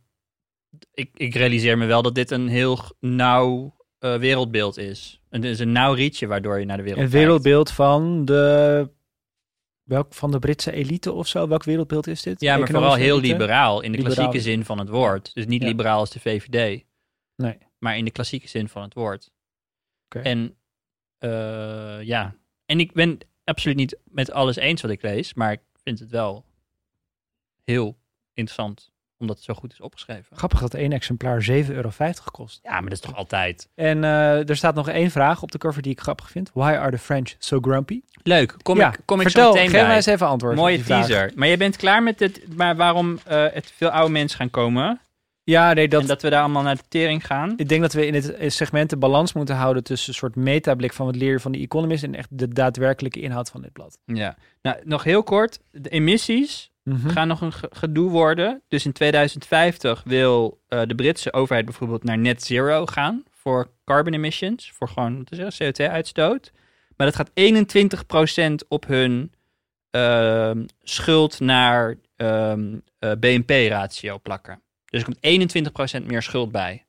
[0.93, 5.21] ik, ik realiseer me wel dat dit een heel nauw eh, wereldbeeld is.
[5.29, 7.15] Het is een nauw rietje waardoor je naar de wereld kijkt.
[7.15, 8.89] wereldbeeld van de,
[9.83, 11.47] welk, van de Britse elite of zo?
[11.47, 12.41] Welk wereldbeeld is dit?
[12.41, 13.31] Ja, maar vooral heel elite?
[13.31, 14.15] liberaal in de Liberaal.
[14.15, 15.33] klassieke zin van het woord.
[15.33, 15.67] Dus niet Ja.
[15.67, 16.83] liberaal als de VVD.
[17.35, 17.57] Nee.
[17.79, 19.31] Maar in de klassieke zin van het woord.
[20.05, 20.19] Oké.
[20.19, 20.55] En
[21.17, 22.35] eh, ja,
[22.65, 26.09] en ik ben absoluut niet met alles eens wat ik lees, maar ik vind het
[26.09, 26.45] wel
[27.63, 27.97] heel
[28.33, 28.90] interessant
[29.21, 30.37] omdat het zo goed is opgeschreven.
[30.37, 31.89] Grappig dat één exemplaar 7,50 euro
[32.31, 32.59] kost.
[32.63, 35.57] Ja, maar dat is toch altijd En eh, er staat nog één vraag op de
[35.57, 36.51] cover die ik grappig vind.
[36.53, 38.01] Why are the French so grumpy?
[38.23, 38.55] leuk.
[38.61, 40.55] Kom ja, ik, kom ik vertel, zo meteen geef mij eens even antwoord.
[40.55, 41.05] Mooie vraag.
[41.05, 41.31] teaser.
[41.35, 44.99] Maar je bent klaar met dit, maar waarom eh, het veel oude mensen gaan komen
[45.43, 47.53] Ja, nee, dat, en dat we daar allemaal naar de tering gaan?
[47.55, 50.35] ik denk dat we in het eh, segment de balans moeten houden tussen een soort
[50.35, 53.73] metablik van wat leer je van de Economist en echt de daadwerkelijke inhoud van dit
[53.73, 53.97] blad.
[54.05, 54.37] Ja.
[54.61, 55.59] Nou, nog heel kort.
[55.71, 57.09] De emissies Mhm.
[57.09, 58.61] gaan nog een ge- gedoe worden.
[58.67, 64.13] Dus in 2050 wil eh, de Britse overheid bijvoorbeeld naar net zero gaan voor carbon
[64.13, 66.51] emissions, voor gewoon wat is het, CO2-uitstoot.
[66.97, 69.33] Maar dat gaat 21% op hun
[69.91, 74.61] ehm, schuld naar ehm, eh, BNP-ratio plakken.
[74.85, 75.19] Dus er komt
[76.01, 76.85] 21% meer schuld bij.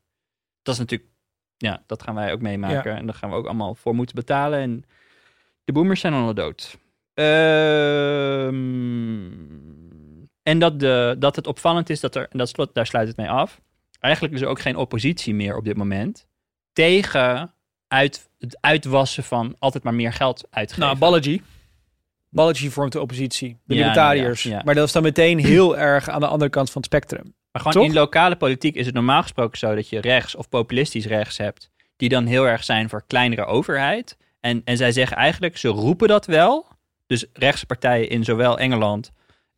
[0.63, 1.11] Dat is natuurlijk,
[1.57, 2.97] ja, dat gaan wij ook meemaken.
[2.97, 4.59] En daar gaan we ook allemaal voor moeten betalen.
[4.59, 4.85] En
[5.65, 6.79] de boomers zijn al dood.
[8.53, 9.82] Ehm,
[10.43, 13.17] en dat, de, dat het opvallend is dat er, en dat slot, daar sluit het
[13.17, 13.61] mee af,
[14.01, 16.27] eigenlijk is er ook geen oppositie meer op dit moment
[16.73, 17.55] tegen
[17.89, 20.83] uit, het uitwassen van altijd maar meer geld uitgeven.
[20.83, 21.43] Nou, Balaji.
[22.29, 23.59] Balaji vormt de oppositie.
[23.65, 24.43] De Ja, libertariërs.
[24.43, 24.63] ja, ja.
[24.65, 27.35] Maar dat is dan meteen heel erg aan de andere kant van het spectrum.
[27.53, 27.93] Maar gewoon Toch?
[27.93, 31.71] in lokale politiek is het normaal gesproken zo dat je rechts of populistisch rechts hebt,
[31.97, 34.17] die dan heel erg zijn voor kleinere overheid.
[34.41, 36.67] En, en zij zeggen eigenlijk, ze roepen dat wel.
[37.07, 39.13] Dus rechtse partijen in zowel Engeland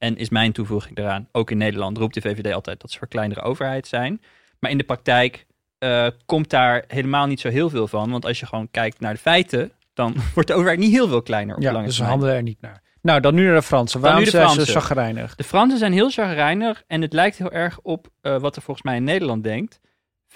[0.05, 3.09] en is mijn toevoeging eraan, ook in Nederland roept de VVD altijd dat ze voor
[3.09, 4.21] kleinere overheid zijn.
[4.59, 5.47] Maar in de praktijk
[5.79, 8.11] eh, komt daar helemaal niet zo heel veel van.
[8.11, 11.23] Want als je gewoon kijkt naar de feiten, dan wordt de overheid niet heel veel
[11.23, 12.19] kleiner op Ja, lange dus ze termijn.
[12.21, 12.83] handelen er niet naar.
[13.03, 14.01] Nou, dan nu naar de Fransen.
[14.01, 14.75] Waarom de zijn ze Fransen.
[14.81, 15.35] chagrijnig?
[15.35, 18.87] De Fransen zijn heel chagrijnig en het lijkt heel erg op eh, wat er volgens
[18.87, 19.81] mij in Nederland denkt.
[20.29, 20.33] 75%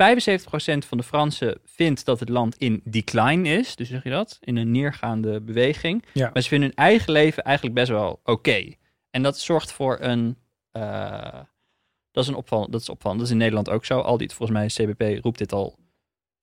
[0.87, 3.77] van de Fransen vindt dat het land in decline is.
[3.77, 4.39] Dus zeg je dat?
[4.41, 6.05] In een neergaande beweging.
[6.13, 6.31] Ja.
[6.33, 8.73] Maar ze vinden hun eigen leven eigenlijk best wel oké.
[9.11, 10.39] En dat zorgt voor een...
[10.71, 11.41] eh,
[12.11, 12.73] dat is een opvallend.
[12.73, 13.21] Dat is opvallend.
[13.21, 14.01] Dat is in Nederland ook zo.
[14.01, 15.79] Al die, volgens mij, CBP roept dit al.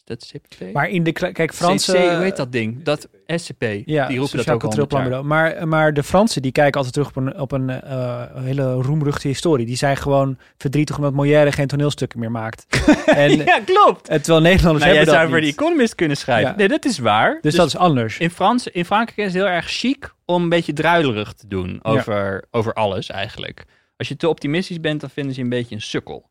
[0.05, 0.73] Is dat CBP?
[0.73, 1.11] Maar in de...
[1.11, 1.91] Kijk, Franse...
[1.91, 2.83] CC, hoe heet dat ding?
[2.83, 3.63] Dat SCP.
[3.85, 4.87] Ja, die roepen dat ook al Cultureel 100 jaar.
[4.87, 5.25] Planbureau.
[5.25, 9.27] Maar, maar de Fransen die kijken altijd terug op een, op een eh, hele roemruchte
[9.27, 9.65] historie.
[9.65, 12.65] Die zijn gewoon verdrietig omdat Molière geen toneelstukken meer maakt.
[13.05, 14.09] en, ja, klopt.
[14.09, 15.47] en terwijl Nederlanders Nou, jij hebben dat zou voor de.
[15.47, 16.49] Economist kunnen schrijven.
[16.49, 16.55] Ja.
[16.55, 17.37] Nee, dat is waar.
[17.41, 18.17] Dus, dat is anders.
[18.17, 21.79] in, Frans, in Frankrijk is het heel erg chic om een beetje druilerig te doen
[21.83, 23.65] over, over alles eigenlijk.
[23.97, 26.29] Als je te optimistisch bent, dan vinden ze je een beetje een sukkel.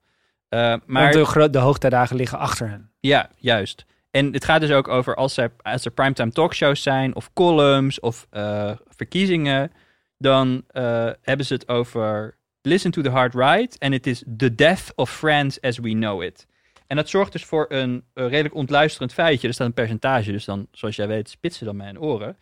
[0.49, 2.91] Eh, maar de, de hoogtijdagen liggen achter hen.
[3.01, 3.85] ja, juist.
[4.11, 8.01] En het gaat dus ook over als er, als er primetime talkshows zijn, of columns,
[8.01, 9.73] of eh, verkiezingen,
[10.19, 14.55] dan eh, hebben ze het over listen to the hard right, en het is the
[14.55, 16.47] death of France as we know it.
[16.87, 19.49] En dat zorgt dus voor een redelijk ontluisterend feitje.
[19.49, 22.37] Er staat een percentage, dus dan, zoals jij weet, spitsen dan mijn oren.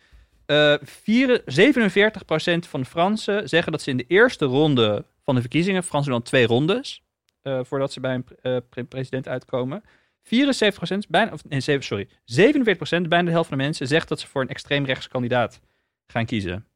[0.45, 5.41] Eh, vier- 47% van de Fransen zeggen dat ze in de eerste ronde van de
[5.41, 7.02] verkiezingen, Fransen dan twee rondes,
[7.43, 9.83] eh, voordat ze bij een pre- eh, pre- president uitkomen.
[10.21, 14.27] 74%, bijna, of nee, sorry, 47%, bijna de helft van de mensen, zegt dat ze
[14.27, 15.59] voor een extreemrechtse kandidaat
[16.07, 16.67] gaan kiezen.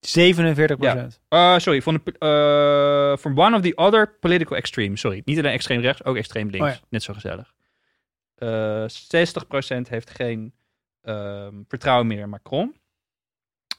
[0.00, 1.20] 47 procent.
[1.28, 5.00] Uh, sorry, van de, uh, from one of the other political extremes.
[5.00, 6.66] Sorry, niet alleen extreem rechts, ook extreem links.
[6.66, 6.80] Oh ja.
[6.88, 7.54] Net zo gezellig.
[8.38, 10.54] Uh, 60% heeft geen
[11.02, 12.76] ehm, vertrouwen meer in Macron.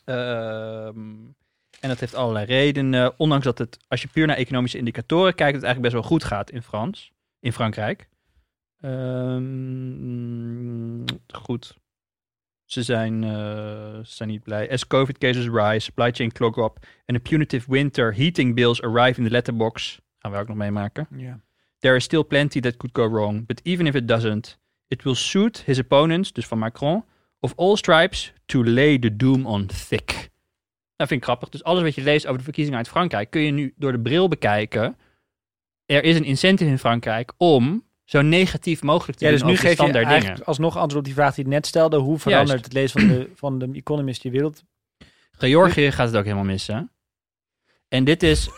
[0.06, 1.16] Ehm,
[1.82, 3.20] en dat heeft allerlei redenen.
[3.20, 6.24] Ondanks dat het, als je puur naar economische indicatoren kijkt, het eigenlijk best wel goed
[6.24, 8.10] gaat in Frans, in Frankrijk.
[8.82, 10.26] Ehm,
[11.28, 11.80] goed.
[12.66, 13.30] Ze zijn, eh,
[14.04, 14.72] ze zijn niet blij.
[14.72, 19.20] As COVID cases rise, supply chain clog up and a punitive winter heating bills arrive
[19.20, 20.00] in the letterbox.
[20.18, 21.08] Gaan we ook nog meemaken.
[21.16, 21.40] Ja.
[21.80, 25.16] There is still plenty that could go wrong, but even if it doesn't, it will
[25.16, 27.04] suit his opponents, dus van Macron,
[27.40, 30.31] of all stripes, to lay the doom on thick.
[31.02, 31.50] Dat vind ik grappig.
[31.50, 34.00] Dus alles wat je leest over de verkiezingen uit Frankrijk, kun je nu door de
[34.00, 34.98] bril bekijken.
[35.86, 39.56] Er is een incentive in Frankrijk om zo negatief mogelijk te Ja, doen dus nu
[39.56, 40.46] geef je eigenlijk dingen.
[40.46, 41.98] alsnog antwoord op die vraag die ik net stelde.
[41.98, 42.64] Hoe verandert Juist.
[42.64, 44.64] het lezen van de, van de Economist je wereld?
[45.32, 46.92] Georgië gaat het ook helemaal missen.
[47.88, 48.50] En dit is,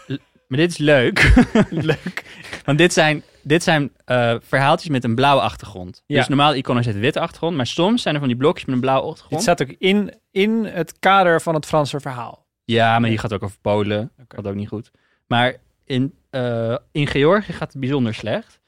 [0.47, 1.33] maar dit is leuk.
[1.69, 2.23] leuk.
[2.65, 6.03] Want dit zijn, dit zijn eh, verhaaltjes met een blauwe achtergrond.
[6.05, 6.17] Ja.
[6.17, 8.81] Dus normaal heeft een witte achtergrond, maar soms zijn er van die blokjes met een
[8.81, 9.41] blauwe achtergrond.
[9.41, 12.45] staat ook in, in het kader van het Franse verhaal.
[12.65, 14.11] Ja, maar hier gaat ook over Polen.
[14.21, 14.35] Oké.
[14.35, 14.91] Gaat ook niet goed.
[15.27, 18.59] Maar in, eh, in Georgië gaat het bijzonder slecht.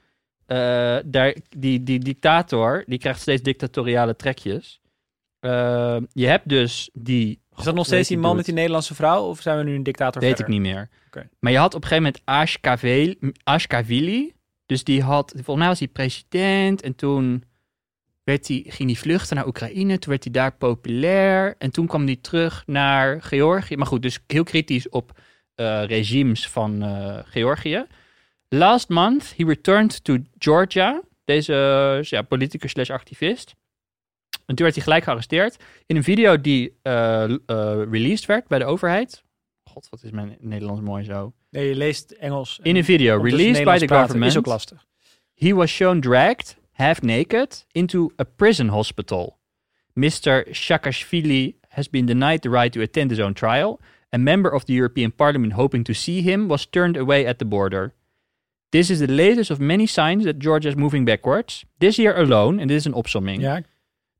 [0.46, 0.58] Eh,
[1.06, 4.80] daar, die, die dictator, die krijgt steeds dictatoriale trekjes.
[6.12, 7.40] Je hebt dus die...
[7.58, 9.24] Is dat nog steeds die man met die Nederlandse vrouw?
[9.24, 10.54] Of zijn we nu een dictator Weet verder?
[10.54, 10.90] ik niet meer.
[11.40, 12.52] Maar je had op een gegeven moment
[13.44, 14.35] Ashkavili.
[14.66, 16.82] Dus die had, volgens mij was hij president.
[16.82, 17.44] En toen
[18.24, 20.00] werd ging hij vluchten naar Oekraïne.
[20.00, 21.56] Toen werd hij daar populair.
[21.58, 23.78] En toen kwam hij terug naar Georgië.
[23.78, 25.20] Maar goed, dus heel kritisch op
[25.56, 27.86] eh, regimes van eh, Georgië.
[28.50, 31.02] Last month he returned to Georgia.
[31.26, 33.56] Deze eh, ja, politicus slash activist.
[34.46, 35.64] En toen werd hij gelijk gearresteerd.
[35.86, 36.80] In een video die
[37.90, 39.24] released werd bij de overheid.
[39.64, 41.34] God, wat is mijn Nederlands mooi zo.
[41.56, 42.60] Nee, je leest Engels.
[42.62, 44.32] In een video released by the praten government.
[44.32, 44.86] is ook lastig.
[45.34, 49.38] He was shown dragged, half naked, into a prison hospital.
[49.94, 50.46] Mr.
[50.52, 53.80] Shakashvili has been denied the right to attend his own trial.
[54.10, 57.46] A member of the European Parliament hoping to see him was turned away at the
[57.46, 57.94] border.
[58.70, 61.66] This is the latest of many signs that Georgia is moving backwards.
[61.78, 63.62] This year alone, and this is an opsomming, Ja,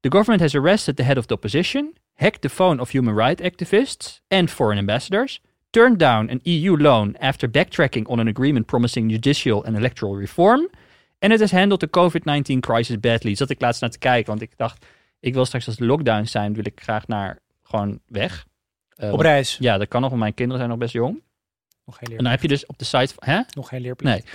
[0.02, 3.42] the government has arrested the head of the opposition, hacked the phone of human rights
[3.42, 5.40] activists and foreign ambassadors,
[5.76, 10.70] turned down an EU loan after backtracking on an agreement promising judicial and electoral reform,
[11.20, 13.36] and it has handled the COVID-19 crisis badly.
[13.36, 14.86] Zat ik laatst naar te kijken, want ik dacht,
[15.20, 18.46] ik wil straks als de lockdowns zijn, wil ik graag naar gewoon weg.
[18.90, 19.58] Eh, op reis.
[19.60, 21.24] Ja, dat kan nog, want mijn kinderen zijn nog best jong.
[21.86, 23.42] Nog geen, En leer, dan heb je dus op de site van, hè?
[23.54, 24.14] nog geen leerplicht.
[24.14, 24.34] Nee.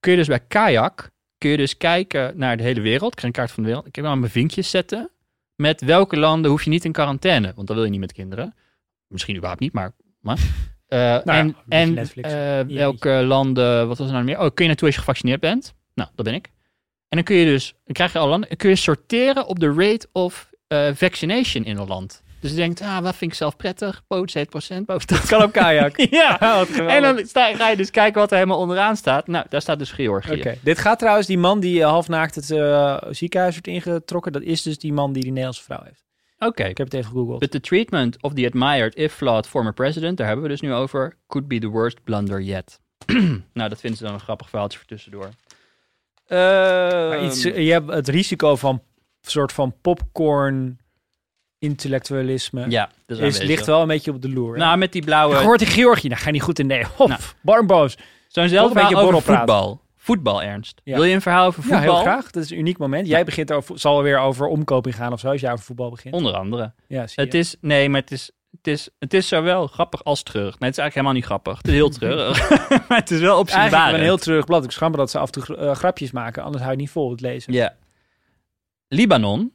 [0.00, 3.10] Kun je dus bij Kayak, kun je dus kijken naar de hele wereld.
[3.10, 3.86] Ik krijg een kaart van de wereld.
[3.86, 5.10] Ik heb dan mijn vinkjes zetten.
[5.54, 7.52] Met welke landen hoef je niet in quarantaine?
[7.54, 8.54] Want dat wil je niet met kinderen.
[9.06, 9.92] Misschien überhaupt niet, maar...
[10.20, 10.70] maar.
[10.92, 12.32] Eh, ja, en en Netflix.
[12.32, 14.38] eh, welke landen, wat was er nou meer?
[14.38, 15.74] Oh, kun je naartoe als je gevaccineerd bent?
[15.94, 16.46] Nou, dat ben ik.
[17.08, 19.72] En dan kun je dus, dan krijg je al landen, kun je sorteren op de
[19.76, 22.22] rate of eh, vaccination in een land.
[22.40, 24.02] Dus je denkt, ah, wat vind ik zelf prettig?
[24.06, 25.96] Poot 7% boven Dat kan op kajak.
[26.10, 26.76] ja, geweldig.
[26.76, 29.26] en dan sta, ga je dus kijken wat er helemaal onderaan staat.
[29.26, 30.32] Nou, daar staat dus Georgië.
[30.32, 32.44] Oké, dit gaat trouwens, die man die eh, halfnaakt het
[33.16, 36.02] ziekenhuis wordt ingetrokken, dat is dus die man die die Nederlandse vrouw heeft.
[36.46, 36.64] Oké.
[36.64, 37.38] Ik heb het even gegoogeld.
[37.38, 40.72] But the treatment of the admired, if flawed, former president, daar hebben we dus nu
[40.72, 42.80] over, could be the worst blunder yet.
[43.52, 45.28] nou, dat vinden ze dan een grappig verhaaltje voor tussendoor.
[46.26, 48.82] Ehm, iets, je hebt het risico van
[49.22, 50.78] soort van popcorn
[51.58, 52.70] intellectualisme.
[52.70, 54.52] ja, dat is, ligt wel een beetje op de loer.
[54.52, 54.58] hè?
[54.58, 55.34] Nou, met die blauwe...
[55.36, 56.84] Je hoort in Georgië, nou ga je niet goed in nee.
[56.96, 57.20] Hop, Nou.
[57.40, 57.96] barmboos.
[58.28, 59.80] Zo'n zelf een beetje over voetbal.
[60.02, 60.80] Voetbal, Ernst.
[60.84, 60.94] Ja.
[60.94, 61.94] Wil je een verhaal over Ja, voetbal?
[61.94, 62.30] heel graag.
[62.30, 63.06] Dat is een uniek moment.
[63.06, 66.14] Jij begint over, zal weer over omkoping gaan of zo, als jij over voetbal begint.
[66.14, 66.72] Onder andere.
[66.86, 67.04] ja.
[67.14, 70.58] Het is, nee, maar het is, het is, het is zowel grappig als treurig.
[70.58, 71.56] Nee, het is eigenlijk helemaal niet grappig.
[71.56, 72.50] Het is heel treurig.
[72.88, 73.92] maar het is wel Eigenlijk ben opzienbarend.
[73.92, 74.64] ik een heel terug blad.
[74.64, 77.10] Ik schamper dat ze af en toe eh, grapjes maken, anders hou je niet vol
[77.10, 77.52] het lezen.
[77.52, 77.74] Ja.
[78.88, 79.52] Libanon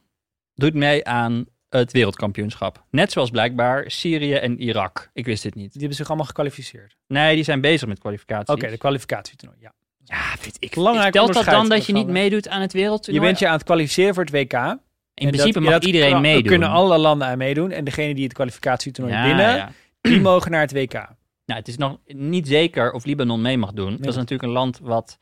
[0.54, 2.84] doet mee aan het wereldkampioenschap.
[2.90, 5.10] Net zoals blijkbaar Syrië en Irak.
[5.12, 5.70] Ik wist dit niet.
[5.72, 6.96] Die hebben zich allemaal gekwalificeerd.
[7.06, 8.54] Nee, die zijn bezig met kwalificaties.
[8.54, 9.60] Oké, de kwalificatietoernooi.
[9.62, 9.72] Ja.
[10.08, 10.74] Ja, weet ik.
[10.74, 13.26] Belangrijk Stelt dat dan dat je niet meedoet aan het Je wereldtoernooi?
[13.26, 14.52] bent je aan het kwalificeren voor het WK.
[15.14, 16.42] In principe mag iedereen Er meedoen.
[16.42, 17.70] kunnen alle landen aan meedoen.
[17.70, 19.72] En degene die het kwalificatietoernooi ja, winnen, ja.
[20.00, 20.92] die mogen naar het WK.
[20.92, 23.96] Nou, het is nog niet zeker of Libanon mee mag doen.
[23.96, 25.18] Dat is natuurlijk een land wat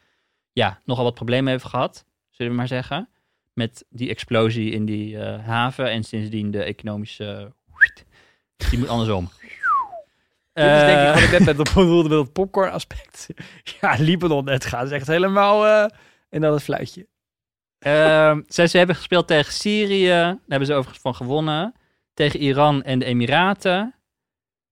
[0.53, 3.09] ja, nogal wat problemen heeft gehad, zullen we maar zeggen.
[3.53, 7.53] Met die explosie in die eh, haven en sindsdien de economische...
[8.71, 9.31] Die moet andersom.
[10.57, 13.27] Dit is denk ik Eh, wat ik net met het bedoelde met het popcorn aspect.
[13.81, 15.67] Ja, Libanon, het gaat echt helemaal...
[15.67, 15.91] eh
[16.29, 17.07] en dan het fluitje.
[17.79, 20.09] Ehm, ze, ze hebben gespeeld tegen Syrië.
[20.09, 21.75] Daar hebben ze overigens van gewonnen.
[22.15, 23.95] Tegen Iran en de Emiraten.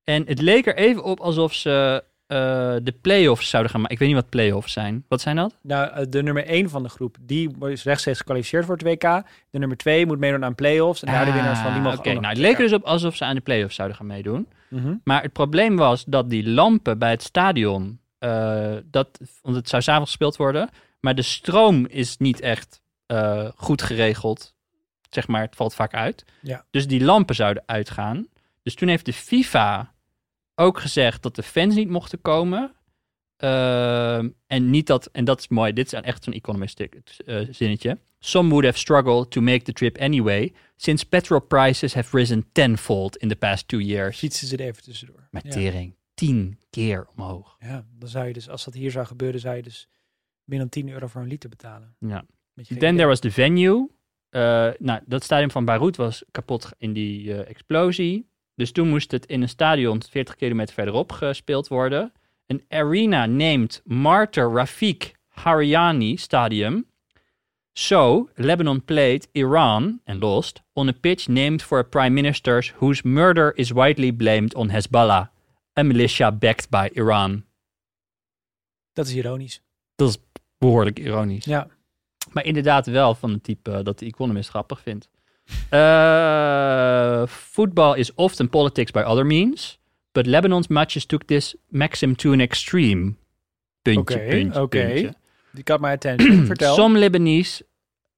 [0.04, 3.96] En het leek er even op alsof ze eh, de play-offs zouden gaan maken.
[3.96, 5.04] Ik weet niet wat play-offs zijn.
[5.08, 5.58] Wat zijn dat?
[5.62, 9.22] Nou, eh, de nummer 1 van de groep, die is rechtstreeks gekwalificeerd voor het WK.
[9.50, 11.02] De nummer 2 moet meedoen aan play-offs.
[11.02, 12.84] En daar de winnaars van, die Ah, mogen Oké, nou, het leek er dus op
[12.84, 14.48] alsof ze aan de play-offs zouden gaan meedoen.
[14.70, 14.94] Mhm.
[15.04, 19.82] Maar het probleem was dat die lampen bij het stadion, eh, dat, want het zou
[19.82, 20.68] s'avonds gespeeld worden,
[21.00, 22.82] maar de stroom is niet echt
[23.56, 24.54] goed geregeld.
[25.10, 26.24] Zeg maar, het valt vaak uit.
[26.40, 26.64] Ja.
[26.70, 28.26] Dus die lampen zouden uitgaan.
[28.62, 29.93] Dus toen heeft de FIFA
[30.54, 32.74] ook gezegd dat de fans niet mochten komen.
[33.36, 37.98] Ehm, en niet dat, en dat is mooi, dit is echt zo'n economist eh, zinnetje.
[38.18, 43.16] Some would have struggled to make the trip anyway, since petrol prices have risen tenfold
[43.16, 44.18] in the past two years.
[44.18, 45.28] Fietsen ze er even tussendoor.
[45.30, 45.50] Met ja.
[45.50, 45.94] tering.
[46.14, 47.56] Tien keer omhoog.
[47.58, 49.88] ja, dan zou je dus, als dat hier zou gebeuren, zou je dus
[50.44, 51.96] meer dan 10 euro voor een liter betalen.
[51.98, 52.26] Ja.
[52.54, 52.94] Then idee.
[52.94, 53.90] there was the venue.
[54.30, 58.28] Eh, nou, dat stadion van Beirut was kapot in die eh, explosie.
[58.54, 62.12] Dus toen moest het in een stadion 40 kilometer verderop gespeeld worden.
[62.46, 66.86] Een arena named Martyr Rafik Haryani Stadium.
[67.72, 73.02] So, Lebanon played Iran and lost on a pitch named for a prime minister whose
[73.08, 75.28] murder is widely blamed on Hezbollah,
[75.76, 77.44] a militia backed by Iran.
[78.92, 79.60] Dat is ironisch.
[80.58, 81.44] Behoorlijk ironisch.
[81.44, 81.68] Ja.
[82.32, 85.08] Maar inderdaad wel van het type dat de Economist grappig vindt.
[85.72, 89.78] Uh, football is often politics by other means,
[90.12, 93.16] but Lebanon's matches took this maxim to an extreme.
[93.84, 94.86] Puntje, Oké, puntje, oké.
[94.88, 95.14] puntje.
[95.54, 96.46] Die got my attention.
[96.48, 96.74] Vertel.
[96.76, 97.62] Some Lebanese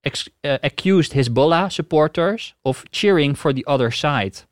[0.04, 4.44] ex- uh, accused Hezbollah supporters of cheering for the other side.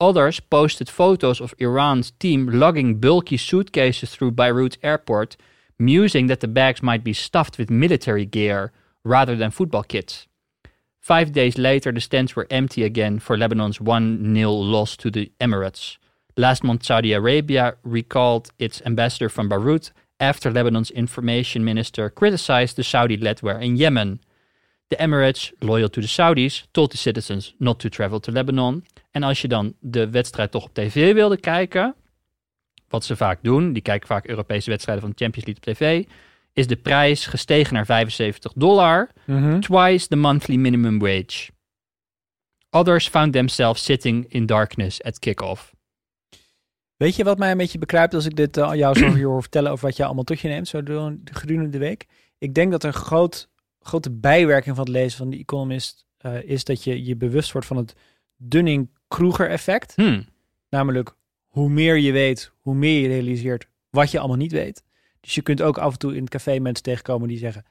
[0.00, 5.36] Others posted photos of Iran's team lugging bulky suitcases through Beirut airport,
[5.78, 8.70] musing that the bags might be stuffed with military gear
[9.04, 10.27] rather than football kits.
[11.00, 15.32] Five days later, the stands were empty again for Lebanon's 1 0 loss to the
[15.40, 15.96] Emirates.
[16.36, 22.82] Last month, Saudi Arabia recalled its ambassador from Beirut after Lebanon's information minister criticized the
[22.82, 24.20] Saudi led war in Yemen.
[24.90, 28.84] The Emirates, loyal to the Saudis, told the citizens not to travel to Lebanon.
[29.10, 31.94] En als je dan de wedstrijd toch op tv wilde kijken,
[32.88, 36.04] wat ze vaak doen, die kijken vaak Europese wedstrijden van de Champions League op tv,
[36.58, 39.60] is de prijs gestegen naar 75 dollar, Mhm.
[39.60, 41.50] twice the monthly minimum wage.
[42.70, 45.74] Others found themselves sitting in darkness at kick-off.
[46.96, 49.40] Weet je wat mij een beetje bekruipt als ik dit eh, jou zo hier hoor
[49.40, 50.80] vertellen over wat jij allemaal tot je neemt, zo
[51.24, 52.06] gedurende de week?
[52.38, 53.48] Ik denk dat een groot,
[53.80, 57.66] grote bijwerking van het lezen van The Economist eh, is dat je je bewust wordt
[57.66, 57.94] van het
[58.36, 59.92] Dunning-Kruger effect.
[59.94, 60.26] Hmm.
[60.68, 61.14] Namelijk,
[61.46, 64.82] hoe meer je weet, hoe meer je realiseert wat je allemaal niet weet.
[65.20, 67.64] Dus je kunt ook af en toe in het café mensen tegenkomen die zeggen,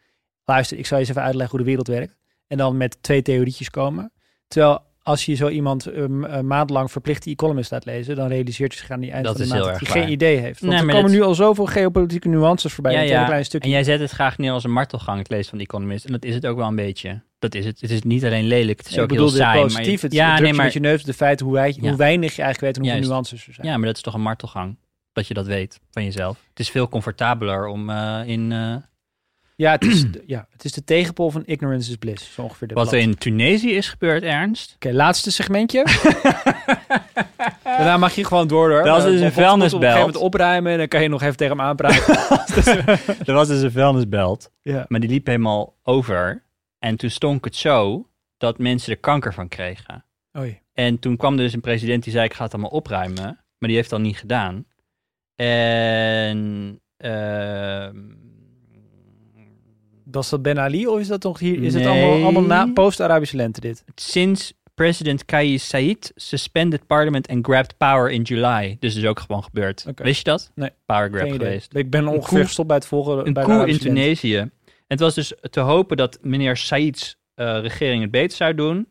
[0.46, 2.16] luister, ik zal je eens even uitleggen hoe de wereld werkt.
[2.48, 4.12] En dan met twee theorietjes komen.
[4.48, 8.28] Terwijl als je zo iemand een uh, maand lang verplicht die Economist laat lezen, dan
[8.28, 10.60] realiseert je zich aan die eind Dat van de maand dat hij geen idee heeft.
[10.60, 13.26] Want Nee, er komen dat- nu al zoveel geopolitieke nuances voorbij Ja, in een ja.
[13.26, 13.68] klein stukje.
[13.68, 16.06] En jij zet het graag neer als een martelgang, het lezen van The Economist.
[16.06, 17.22] En dat is het ook wel een beetje.
[17.40, 17.82] Dat is het.
[17.82, 19.62] Het is niet alleen lelijk, het is ik ook bedoel heel saai.
[19.62, 19.84] positief.
[19.86, 21.88] maar je- Het, ja, het nee, maar, met je neus de feiten hoe, wij, Ja.
[21.88, 23.10] hoe weinig je eigenlijk weet en hoeveel Juist.
[23.10, 23.68] nuances er zijn.
[23.68, 24.78] ja, maar dat is toch een martelgang.
[25.18, 26.38] Dat je dat weet van jezelf.
[26.50, 28.52] Het is veel comfortabeler om eh, in...
[28.52, 28.76] eh,
[29.56, 32.34] Ja, het is, de, ja, het is de tegenpol van ignorance is bliss.
[32.34, 34.74] Zo ongeveer dit wat er in Tunesië is gebeurd, Ernst.
[34.76, 35.86] Oké, laatste segmentje.
[37.64, 38.70] Daarna mag je gewoon door.
[38.72, 38.84] hoor.
[38.84, 39.84] Dat is dus Eh, een moet Op een vuilnisbelt.
[39.84, 42.16] gegeven moment opruimen en dan kan je nog even tegen hem aanpraten.
[43.28, 44.52] er was dus een vuilnisbelt.
[44.62, 44.86] ja.
[44.88, 46.44] Maar die liep helemaal over.
[46.80, 50.06] En toen stonk het zo dat mensen er kanker van kregen.
[50.38, 50.60] Oei.
[50.74, 53.24] En toen kwam er dus een president die zei: Ik ga het allemaal opruimen.
[53.58, 54.66] Maar die heeft dat niet gedaan.
[55.38, 56.80] En.
[56.98, 57.96] ehm,
[60.12, 61.64] Was dat Ben Ali of is dat toch hier?
[61.64, 63.84] Is het allemaal, allemaal na post-Arabische lente dit?
[63.96, 68.78] sinds president Kais Said suspended parliament and grabbed power in July.
[68.80, 69.86] Dus is ook gewoon gebeurd.
[69.88, 70.04] Oké.
[70.04, 70.52] Wist je dat?
[70.56, 70.70] Nee.
[70.86, 71.76] Power grab geweest.
[71.76, 73.28] Ik ben ongeveer gestopt bij het volgen.
[73.28, 73.78] Een bij coup in.
[73.78, 74.50] Tunesië.
[74.88, 78.88] Het was dus te hopen dat meneer Said's eh, regering het beter zou doen.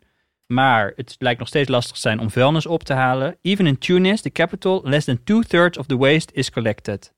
[0.46, 3.38] Maar het lijkt nog steeds lastig te zijn om vuilnis op te halen.
[3.42, 7.14] Even in Tunis, the capital, less than two-thirds of the waste is collected.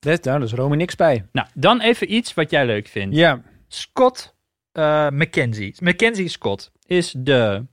[0.00, 1.26] Nou, daar is Rome niks bij.
[1.32, 3.16] Nou, dan even iets wat jij leuk vindt.
[3.16, 3.42] Ja.
[3.68, 4.36] Scott
[4.72, 5.74] eh, McKenzie.
[5.82, 7.66] Mackenzie Scott is de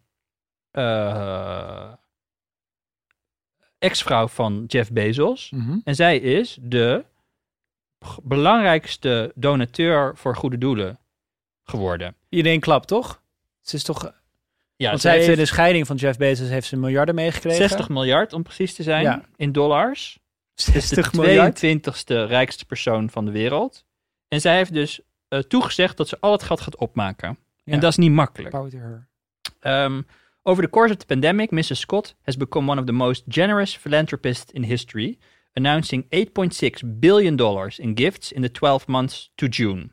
[0.72, 1.94] eh,
[3.78, 5.52] ex-vrouw van Jeff Bezos.
[5.52, 5.80] Mhm.
[5.84, 7.06] En zij is de
[8.24, 11.00] belangrijkste donateur voor goede doelen
[11.64, 12.16] geworden.
[12.30, 13.23] Iedereen klapt, toch?
[13.64, 14.14] Ze is toch...
[14.76, 17.70] Ja, want zij heeft in de scheiding van Jeff Bezos heeft ze miljarden meegekregen.
[17.70, 19.26] 60 miljard om precies te zijn Ja.
[19.36, 20.20] in dollars.
[20.56, 21.64] Is de 60 miljard.
[21.66, 23.86] 22ste rijkste persoon van de wereld.
[24.28, 27.38] En zij heeft dus eh, toegezegd dat ze al het geld gaat opmaken.
[27.64, 27.74] Ja.
[27.74, 28.54] En dat is niet makkelijk.
[29.62, 30.06] Um,
[30.44, 31.80] over the course of the pandemic, Mrs.
[31.80, 35.18] Scott has become one of the most generous philanthropists in history,
[35.54, 39.92] announcing 8.6 billion dollars in gifts in the 12 months to June.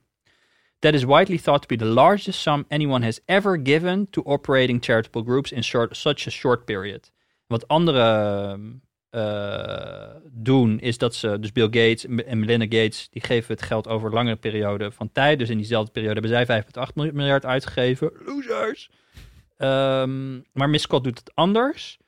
[0.81, 4.85] That is widely thought to be the largest sum anyone has ever given to operating
[4.85, 7.11] charitable groups in short, such a short period.
[7.47, 13.55] Wat anderen eh, doen, is dat ze, dus Bill Gates en Melinda Gates, die geven
[13.55, 15.39] het geld over langere periode van tijd.
[15.39, 18.13] Dus in diezelfde periode hebben zij 5,8 miljard uitgegeven.
[18.25, 18.91] Losers!
[19.57, 21.99] Ehm, maar Miss Scott doet het anders.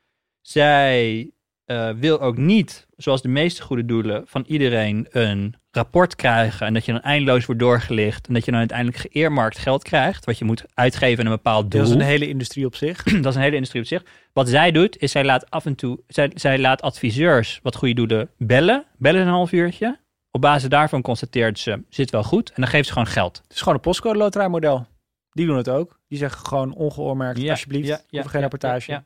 [0.41, 1.31] Zij
[1.65, 6.67] eh, wil ook niet, zoals de meeste goede doelen, van iedereen een rapport krijgen.
[6.67, 8.27] En dat je dan eindeloos wordt doorgelicht.
[8.29, 10.25] En dat je dan uiteindelijk geëermarkt geld krijgt.
[10.25, 11.81] Wat je moet uitgeven aan een bepaald doel.
[11.81, 13.03] Dat is een hele industrie op zich.
[13.23, 14.03] dat is een hele industrie op zich.
[14.33, 17.95] Wat zij doet, is zij laat af en toe, zij, zij laat adviseurs wat goede
[17.95, 18.85] doelen bellen.
[18.97, 20.01] Bellen een half uurtje.
[20.31, 22.49] Op basis daarvan constateert ze, zit wel goed.
[22.49, 23.41] En dan geeft ze gewoon geld.
[23.43, 24.87] Het is gewoon een postcode loterijmodel.
[25.31, 26.01] Die doen het ook.
[26.09, 28.05] Die zeggen gewoon ongeoormerkt, Ja, alsjeblieft.
[28.09, 29.05] ja, geen rapportage.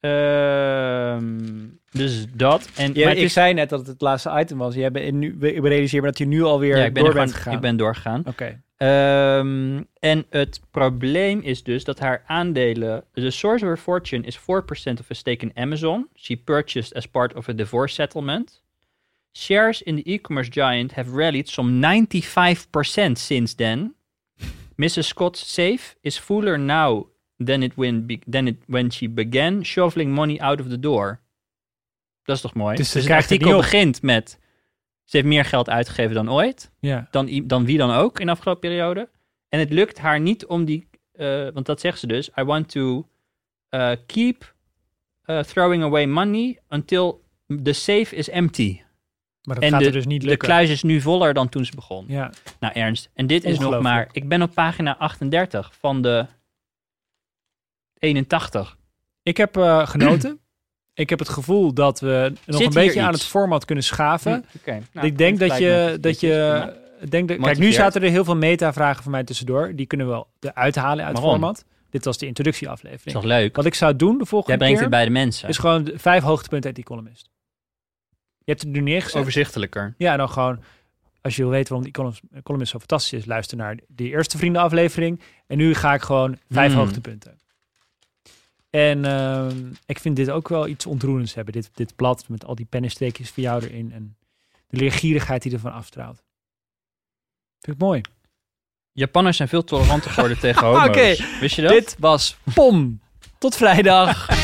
[0.00, 2.68] Ehm, dus dat.
[2.76, 4.74] En, Ja, maar ik is- zei net dat het het laatste item was.
[4.74, 7.54] Jij bent nu, realiseer me dat je nu alweer ja, ik ben, door bent gegaan.
[7.54, 8.22] ik ben doorgegaan.
[8.26, 8.62] Oké.
[8.76, 13.04] Ehm, en het probleem is dus dat haar aandelen.
[13.14, 16.08] The source of her fortune is 4% of a stake in Amazon.
[16.14, 18.62] She purchased as part of a divorce settlement.
[19.32, 23.94] Shares in the e-commerce giant have rallied some 95% since then.
[24.82, 25.04] Mrs.
[25.06, 27.06] Scott's safe is fuller now
[27.44, 31.20] than it, when, than it when she began shoveling money out of the door.
[32.24, 32.76] Dat is toch mooi?
[32.76, 34.38] Dus ze Dus, het artikel begint met...
[35.04, 37.08] Ze heeft meer geld uitgegeven dan ooit Ja.
[37.10, 39.08] dan, dan wie dan ook in de afgelopen periode.
[39.48, 42.68] En het lukt haar niet om die, eh, want dat zegt ze dus, I want
[42.68, 43.08] to
[43.68, 44.54] eh, keep
[45.22, 47.22] eh, throwing away money until
[47.62, 48.80] the safe is empty.
[49.42, 50.48] Maar dat En gaat de, er dus niet de lukken.
[50.48, 52.04] kluis is nu voller dan toen ze begon.
[52.08, 52.32] Ja.
[52.60, 56.26] Nou Ernst, en dit is nog maar, ik ben op pagina 38 van de
[57.98, 58.76] 81.
[59.22, 60.38] Ik heb eh, genoten.
[60.94, 64.32] ik heb het gevoel dat we nog Zit een beetje aan het format kunnen schaven.
[64.32, 64.82] Hm, Oké.
[64.92, 66.72] Nou, ik denk dat je, dat je,
[67.08, 69.72] denk dat, kijk, nu zaten er heel veel meta-vragen van mij tussendoor.
[69.74, 71.64] Die kunnen we wel eruit halen uit het format.
[71.90, 73.14] Dit was de introductieaflevering.
[73.16, 73.56] toch leuk?
[73.56, 75.48] Wat ik zou doen de volgende Jij brengt keer, het bij de mensen.
[75.48, 77.30] is gewoon vijf hoogtepunten uit die columnist.
[78.38, 79.20] Je hebt het nu neergezet.
[79.20, 79.94] Overzichtelijker.
[79.98, 80.58] Ja, en dan gewoon,
[81.20, 84.38] als je wil weten waarom die column, columnist zo fantastisch is, luister naar die eerste
[84.38, 85.20] vriendenaflevering.
[85.46, 86.80] En nu ga ik gewoon vijf Hmm.
[86.80, 87.38] hoogtepunten.
[88.76, 91.52] En ehm, ik vind dit ook wel iets ontroerends hebben.
[91.52, 93.92] Dit, dit blad met al die pennenstreekjes van jou erin.
[93.92, 94.16] En
[94.66, 96.22] de leergierigheid die ervan afstraalt.
[97.60, 98.00] Vind ik mooi.
[98.92, 100.88] Japanners zijn veel toleranter geworden tegen homo's.
[100.88, 101.70] Oké, Wist je dat?
[101.70, 103.00] Dit was POM.
[103.38, 104.28] Tot vrijdag.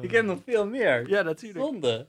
[0.00, 1.08] Ik heb nog veel meer.
[1.08, 1.64] ja, natuurlijk.
[1.64, 2.08] Zonde.